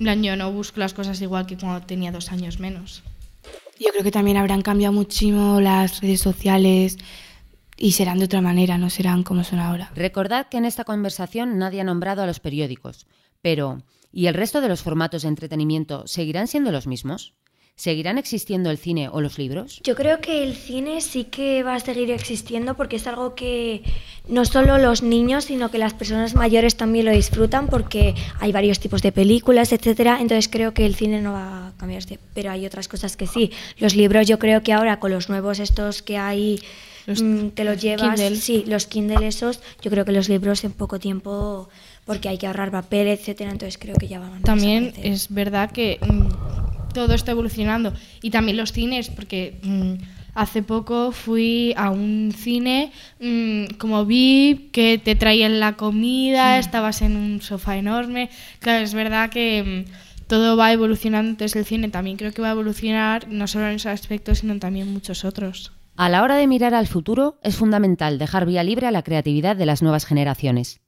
En 0.00 0.04
plan, 0.04 0.22
yo 0.24 0.34
no 0.34 0.50
busco 0.50 0.80
las 0.80 0.94
cosas 0.94 1.20
igual 1.20 1.46
que 1.46 1.56
cuando 1.56 1.86
tenía 1.86 2.10
dos 2.10 2.32
años 2.32 2.58
menos. 2.58 3.04
Yo 3.78 3.90
creo 3.92 4.02
que 4.02 4.10
también 4.10 4.36
habrán 4.38 4.62
cambiado 4.62 4.92
muchísimo 4.92 5.60
las 5.60 6.00
redes 6.00 6.20
sociales 6.20 6.98
y 7.78 7.92
serán 7.92 8.18
de 8.18 8.24
otra 8.24 8.40
manera, 8.40 8.76
no 8.76 8.90
serán 8.90 9.22
como 9.22 9.44
son 9.44 9.60
ahora. 9.60 9.90
Recordad 9.94 10.48
que 10.48 10.58
en 10.58 10.64
esta 10.64 10.84
conversación 10.84 11.58
nadie 11.58 11.80
ha 11.80 11.84
nombrado 11.84 12.22
a 12.22 12.26
los 12.26 12.40
periódicos, 12.40 13.06
pero 13.40 13.82
¿y 14.12 14.26
el 14.26 14.34
resto 14.34 14.60
de 14.60 14.68
los 14.68 14.82
formatos 14.82 15.22
de 15.22 15.28
entretenimiento 15.28 16.06
seguirán 16.06 16.48
siendo 16.48 16.72
los 16.72 16.86
mismos? 16.86 17.34
¿Seguirán 17.76 18.18
existiendo 18.18 18.70
el 18.72 18.78
cine 18.78 19.08
o 19.08 19.20
los 19.20 19.38
libros? 19.38 19.80
Yo 19.84 19.94
creo 19.94 20.20
que 20.20 20.42
el 20.42 20.56
cine 20.56 21.00
sí 21.00 21.26
que 21.26 21.62
va 21.62 21.76
a 21.76 21.80
seguir 21.80 22.10
existiendo 22.10 22.74
porque 22.74 22.96
es 22.96 23.06
algo 23.06 23.36
que 23.36 23.84
no 24.28 24.44
solo 24.44 24.78
los 24.78 25.04
niños, 25.04 25.44
sino 25.44 25.70
que 25.70 25.78
las 25.78 25.94
personas 25.94 26.34
mayores 26.34 26.76
también 26.76 27.06
lo 27.06 27.12
disfrutan 27.12 27.68
porque 27.68 28.16
hay 28.40 28.50
varios 28.50 28.80
tipos 28.80 29.00
de 29.00 29.12
películas, 29.12 29.72
etcétera. 29.72 30.18
Entonces 30.20 30.48
creo 30.48 30.74
que 30.74 30.86
el 30.86 30.96
cine 30.96 31.22
no 31.22 31.34
va 31.34 31.68
a 31.68 31.72
cambiarse, 31.76 32.18
pero 32.34 32.50
hay 32.50 32.66
otras 32.66 32.88
cosas 32.88 33.16
que 33.16 33.28
sí. 33.28 33.52
Los 33.78 33.94
libros 33.94 34.26
yo 34.26 34.40
creo 34.40 34.60
que 34.64 34.72
ahora 34.72 34.98
con 34.98 35.12
los 35.12 35.28
nuevos 35.28 35.60
estos 35.60 36.02
que 36.02 36.18
hay 36.18 36.60
mm, 37.16 37.50
te 37.50 37.64
los 37.64 37.80
llevas, 37.80 38.20
Kindle. 38.20 38.36
sí, 38.36 38.64
los 38.66 38.86
Kindle 38.86 39.26
esos, 39.26 39.60
yo 39.82 39.90
creo 39.90 40.04
que 40.04 40.12
los 40.12 40.28
libros 40.28 40.64
en 40.64 40.72
poco 40.72 40.98
tiempo 40.98 41.68
porque 42.04 42.28
hay 42.28 42.38
que 42.38 42.46
ahorrar 42.46 42.70
papel, 42.70 43.08
etcétera, 43.08 43.50
entonces 43.50 43.78
creo 43.78 43.94
que 43.96 44.08
ya 44.08 44.18
van 44.18 44.34
a 44.34 44.40
También 44.40 44.94
es 45.02 45.28
verdad 45.28 45.70
que 45.70 45.98
mm, 46.00 46.92
todo 46.94 47.14
está 47.14 47.32
evolucionando 47.32 47.92
y 48.22 48.30
también 48.30 48.56
los 48.56 48.72
cines, 48.72 49.10
porque 49.10 49.58
mm, 49.62 49.92
hace 50.34 50.62
poco 50.62 51.12
fui 51.12 51.74
a 51.76 51.90
un 51.90 52.32
cine 52.34 52.92
como 53.78 54.06
vi 54.06 54.70
que 54.72 54.98
te 54.98 55.16
traían 55.16 55.60
la 55.60 55.74
comida, 55.74 56.58
estabas 56.58 57.02
en 57.02 57.16
un 57.16 57.42
sofá 57.42 57.76
enorme. 57.76 58.30
Claro, 58.60 58.84
es 58.84 58.94
verdad 58.94 59.30
que 59.30 59.84
todo 60.28 60.56
va 60.56 60.72
evolucionando, 60.72 61.30
entonces 61.30 61.56
el 61.56 61.64
cine 61.64 61.88
también 61.88 62.16
creo 62.16 62.32
que 62.32 62.42
va 62.42 62.48
a 62.48 62.52
evolucionar 62.52 63.28
no 63.28 63.46
solo 63.48 63.68
en 63.68 63.76
ese 63.76 63.88
aspecto, 63.88 64.34
sino 64.34 64.58
también 64.58 64.92
muchos 64.92 65.24
otros. 65.24 65.72
A 65.98 66.08
la 66.08 66.22
hora 66.22 66.36
de 66.36 66.46
mirar 66.46 66.74
al 66.74 66.86
futuro, 66.86 67.40
es 67.42 67.56
fundamental 67.56 68.18
dejar 68.18 68.46
vía 68.46 68.62
libre 68.62 68.86
a 68.86 68.92
la 68.92 69.02
creatividad 69.02 69.56
de 69.56 69.66
las 69.66 69.82
nuevas 69.82 70.06
generaciones. 70.06 70.80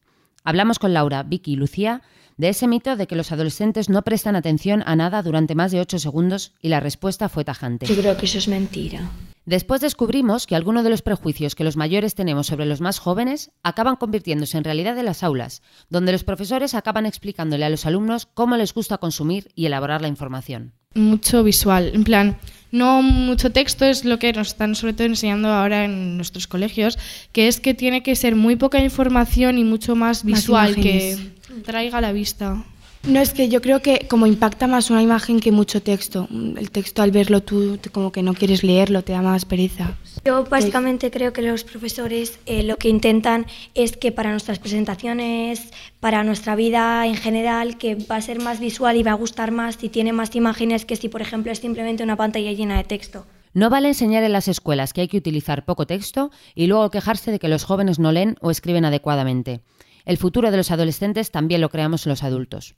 Hablamos 0.44 0.78
con 0.78 0.94
Laura, 0.94 1.24
Vicky 1.24 1.54
y 1.54 1.56
Lucía 1.56 2.02
de 2.36 2.50
ese 2.50 2.68
mito 2.68 2.94
de 2.94 3.08
que 3.08 3.16
los 3.16 3.32
adolescentes 3.32 3.88
no 3.88 4.02
prestan 4.02 4.36
atención 4.36 4.84
a 4.86 4.94
nada 4.94 5.24
durante 5.24 5.56
más 5.56 5.72
de 5.72 5.80
8 5.80 5.98
segundos 5.98 6.54
y 6.62 6.68
la 6.68 6.78
respuesta 6.78 7.28
fue 7.28 7.44
tajante. 7.44 7.86
Yo 7.86 7.96
creo 7.96 8.16
que 8.16 8.26
eso 8.26 8.38
es 8.38 8.46
mentira. 8.46 9.10
Después 9.44 9.80
descubrimos 9.80 10.46
que 10.46 10.54
algunos 10.54 10.84
de 10.84 10.90
los 10.90 11.02
prejuicios 11.02 11.56
que 11.56 11.64
los 11.64 11.76
mayores 11.76 12.14
tenemos 12.14 12.46
sobre 12.46 12.66
los 12.66 12.80
más 12.80 13.00
jóvenes 13.00 13.50
acaban 13.64 13.96
convirtiéndose 13.96 14.58
en 14.58 14.64
realidad 14.64 14.96
en 14.96 15.06
las 15.06 15.24
aulas, 15.24 15.60
donde 15.88 16.12
los 16.12 16.22
profesores 16.22 16.74
acaban 16.74 17.04
explicándole 17.04 17.64
a 17.64 17.70
los 17.70 17.84
alumnos 17.84 18.26
cómo 18.26 18.56
les 18.56 18.72
gusta 18.72 18.98
consumir 18.98 19.50
y 19.56 19.66
elaborar 19.66 20.02
la 20.02 20.08
información. 20.08 20.74
Mucho 20.94 21.44
visual. 21.44 21.92
En 21.94 22.02
plan, 22.02 22.36
no 22.72 23.00
mucho 23.02 23.50
texto 23.50 23.84
es 23.84 24.04
lo 24.04 24.18
que 24.18 24.32
nos 24.32 24.48
están 24.48 24.74
sobre 24.74 24.92
todo 24.92 25.06
enseñando 25.06 25.48
ahora 25.48 25.84
en 25.84 26.16
nuestros 26.16 26.48
colegios, 26.48 26.98
que 27.32 27.46
es 27.46 27.60
que 27.60 27.74
tiene 27.74 28.02
que 28.02 28.16
ser 28.16 28.34
muy 28.34 28.56
poca 28.56 28.80
información 28.80 29.58
y 29.58 29.64
mucho 29.64 29.94
más 29.94 30.24
visual, 30.24 30.74
que 30.74 31.16
traiga 31.64 31.98
a 31.98 32.00
la 32.00 32.10
vista. 32.12 32.64
No, 33.02 33.20
es 33.20 33.32
que 33.32 33.48
yo 33.48 33.62
creo 33.62 33.80
que 33.80 34.06
como 34.08 34.26
impacta 34.26 34.66
más 34.66 34.90
una 34.90 35.02
imagen 35.02 35.40
que 35.40 35.52
mucho 35.52 35.82
texto. 35.82 36.28
El 36.30 36.70
texto 36.70 37.00
al 37.00 37.10
verlo 37.10 37.42
tú 37.42 37.78
como 37.92 38.12
que 38.12 38.22
no 38.22 38.34
quieres 38.34 38.62
leerlo, 38.62 39.02
te 39.02 39.12
da 39.12 39.22
más 39.22 39.46
pereza. 39.46 39.96
Yo 40.24 40.44
básicamente 40.44 41.10
creo 41.10 41.32
que 41.32 41.40
los 41.40 41.64
profesores 41.64 42.38
eh, 42.44 42.62
lo 42.62 42.76
que 42.76 42.90
intentan 42.90 43.46
es 43.74 43.96
que 43.96 44.12
para 44.12 44.30
nuestras 44.32 44.58
presentaciones, 44.58 45.70
para 45.98 46.24
nuestra 46.24 46.54
vida 46.56 47.06
en 47.06 47.16
general, 47.16 47.78
que 47.78 47.94
va 47.94 48.16
a 48.16 48.20
ser 48.20 48.38
más 48.38 48.60
visual 48.60 48.98
y 48.98 49.02
va 49.02 49.12
a 49.12 49.14
gustar 49.14 49.50
más 49.50 49.76
si 49.76 49.88
tiene 49.88 50.12
más 50.12 50.36
imágenes 50.36 50.84
que 50.84 50.96
si, 50.96 51.08
por 51.08 51.22
ejemplo, 51.22 51.52
es 51.52 51.58
simplemente 51.58 52.02
una 52.02 52.16
pantalla 52.16 52.52
llena 52.52 52.76
de 52.76 52.84
texto. 52.84 53.24
No 53.54 53.70
vale 53.70 53.88
enseñar 53.88 54.22
en 54.24 54.32
las 54.32 54.46
escuelas 54.46 54.92
que 54.92 55.00
hay 55.00 55.08
que 55.08 55.16
utilizar 55.16 55.64
poco 55.64 55.86
texto 55.86 56.30
y 56.54 56.66
luego 56.66 56.90
quejarse 56.90 57.32
de 57.32 57.38
que 57.38 57.48
los 57.48 57.64
jóvenes 57.64 57.98
no 57.98 58.12
leen 58.12 58.36
o 58.42 58.50
escriben 58.50 58.84
adecuadamente. 58.84 59.62
El 60.04 60.16
futuro 60.16 60.50
de 60.50 60.56
los 60.56 60.70
adolescentes 60.70 61.30
también 61.30 61.60
lo 61.60 61.68
creamos 61.68 62.06
los 62.06 62.22
adultos. 62.22 62.74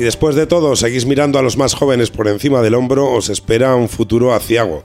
Si 0.00 0.04
después 0.04 0.34
de 0.34 0.46
todo 0.46 0.76
seguís 0.76 1.04
mirando 1.04 1.38
a 1.38 1.42
los 1.42 1.58
más 1.58 1.74
jóvenes 1.74 2.10
por 2.10 2.26
encima 2.26 2.62
del 2.62 2.74
hombro, 2.74 3.12
os 3.12 3.28
espera 3.28 3.74
un 3.74 3.90
futuro 3.90 4.32
aciago. 4.32 4.82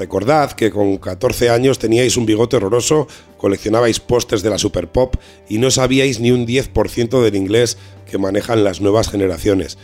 Recordad 0.00 0.52
que 0.52 0.70
con 0.70 0.96
14 0.96 1.50
años 1.50 1.78
teníais 1.78 2.16
un 2.16 2.24
bigote 2.24 2.56
horroroso, 2.56 3.06
coleccionabais 3.36 4.00
pósters 4.00 4.42
de 4.42 4.48
la 4.48 4.56
Super 4.56 4.88
Pop 4.88 5.16
y 5.46 5.58
no 5.58 5.70
sabíais 5.70 6.20
ni 6.20 6.30
un 6.30 6.46
10% 6.46 7.20
del 7.22 7.36
inglés 7.36 7.76
que 8.10 8.16
manejan 8.16 8.64
las 8.64 8.80
nuevas 8.80 9.10
generaciones. 9.10 9.76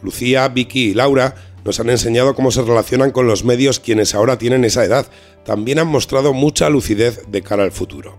Lucía, 0.00 0.48
Vicky 0.48 0.92
y 0.92 0.94
Laura 0.94 1.34
nos 1.62 1.78
han 1.78 1.90
enseñado 1.90 2.34
cómo 2.34 2.50
se 2.52 2.62
relacionan 2.62 3.10
con 3.10 3.26
los 3.26 3.44
medios 3.44 3.80
quienes 3.80 4.14
ahora 4.14 4.38
tienen 4.38 4.64
esa 4.64 4.82
edad. 4.82 5.06
También 5.44 5.78
han 5.78 5.88
mostrado 5.88 6.32
mucha 6.32 6.70
lucidez 6.70 7.20
de 7.28 7.42
cara 7.42 7.62
al 7.62 7.72
futuro. 7.72 8.16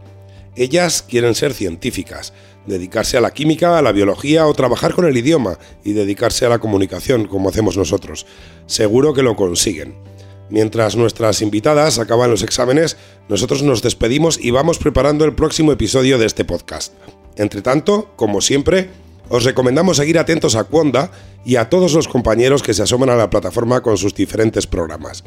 Ellas 0.55 1.01
quieren 1.01 1.33
ser 1.33 1.55
científicas, 1.55 2.33
dedicarse 2.67 3.17
a 3.17 3.21
la 3.21 3.31
química, 3.31 3.79
a 3.79 3.81
la 3.81 3.93
biología 3.93 4.45
o 4.45 4.53
trabajar 4.53 4.93
con 4.93 5.05
el 5.05 5.17
idioma 5.17 5.57
y 5.83 5.93
dedicarse 5.93 6.45
a 6.45 6.49
la 6.49 6.59
comunicación 6.59 7.25
como 7.25 7.49
hacemos 7.49 7.77
nosotros. 7.77 8.27
Seguro 8.67 9.15
que 9.15 9.23
lo 9.23 9.35
consiguen. 9.35 10.10
Mientras 10.51 10.97
nuestras 10.97 11.41
invitadas 11.41 11.97
acaban 11.97 12.29
los 12.29 12.43
exámenes, 12.43 12.97
nosotros 13.29 13.63
nos 13.63 13.81
despedimos 13.81 14.37
y 14.37 14.51
vamos 14.51 14.77
preparando 14.77 15.23
el 15.23 15.33
próximo 15.33 15.71
episodio 15.71 16.17
de 16.17 16.25
este 16.25 16.43
podcast. 16.43 16.93
Entre 17.37 17.61
tanto, 17.61 18.11
como 18.17 18.41
siempre, 18.41 18.89
os 19.29 19.45
recomendamos 19.45 19.97
seguir 19.97 20.19
atentos 20.19 20.55
a 20.55 20.65
Cuonda 20.65 21.09
y 21.45 21.55
a 21.55 21.69
todos 21.69 21.93
los 21.93 22.09
compañeros 22.09 22.63
que 22.63 22.73
se 22.73 22.83
asoman 22.83 23.09
a 23.09 23.15
la 23.15 23.29
plataforma 23.29 23.81
con 23.81 23.97
sus 23.97 24.13
diferentes 24.13 24.67
programas. 24.67 25.23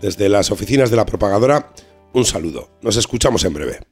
Desde 0.00 0.30
las 0.30 0.50
oficinas 0.50 0.90
de 0.90 0.96
la 0.96 1.04
propagadora, 1.04 1.70
un 2.14 2.24
saludo. 2.24 2.70
Nos 2.80 2.96
escuchamos 2.96 3.44
en 3.44 3.52
breve. 3.52 3.91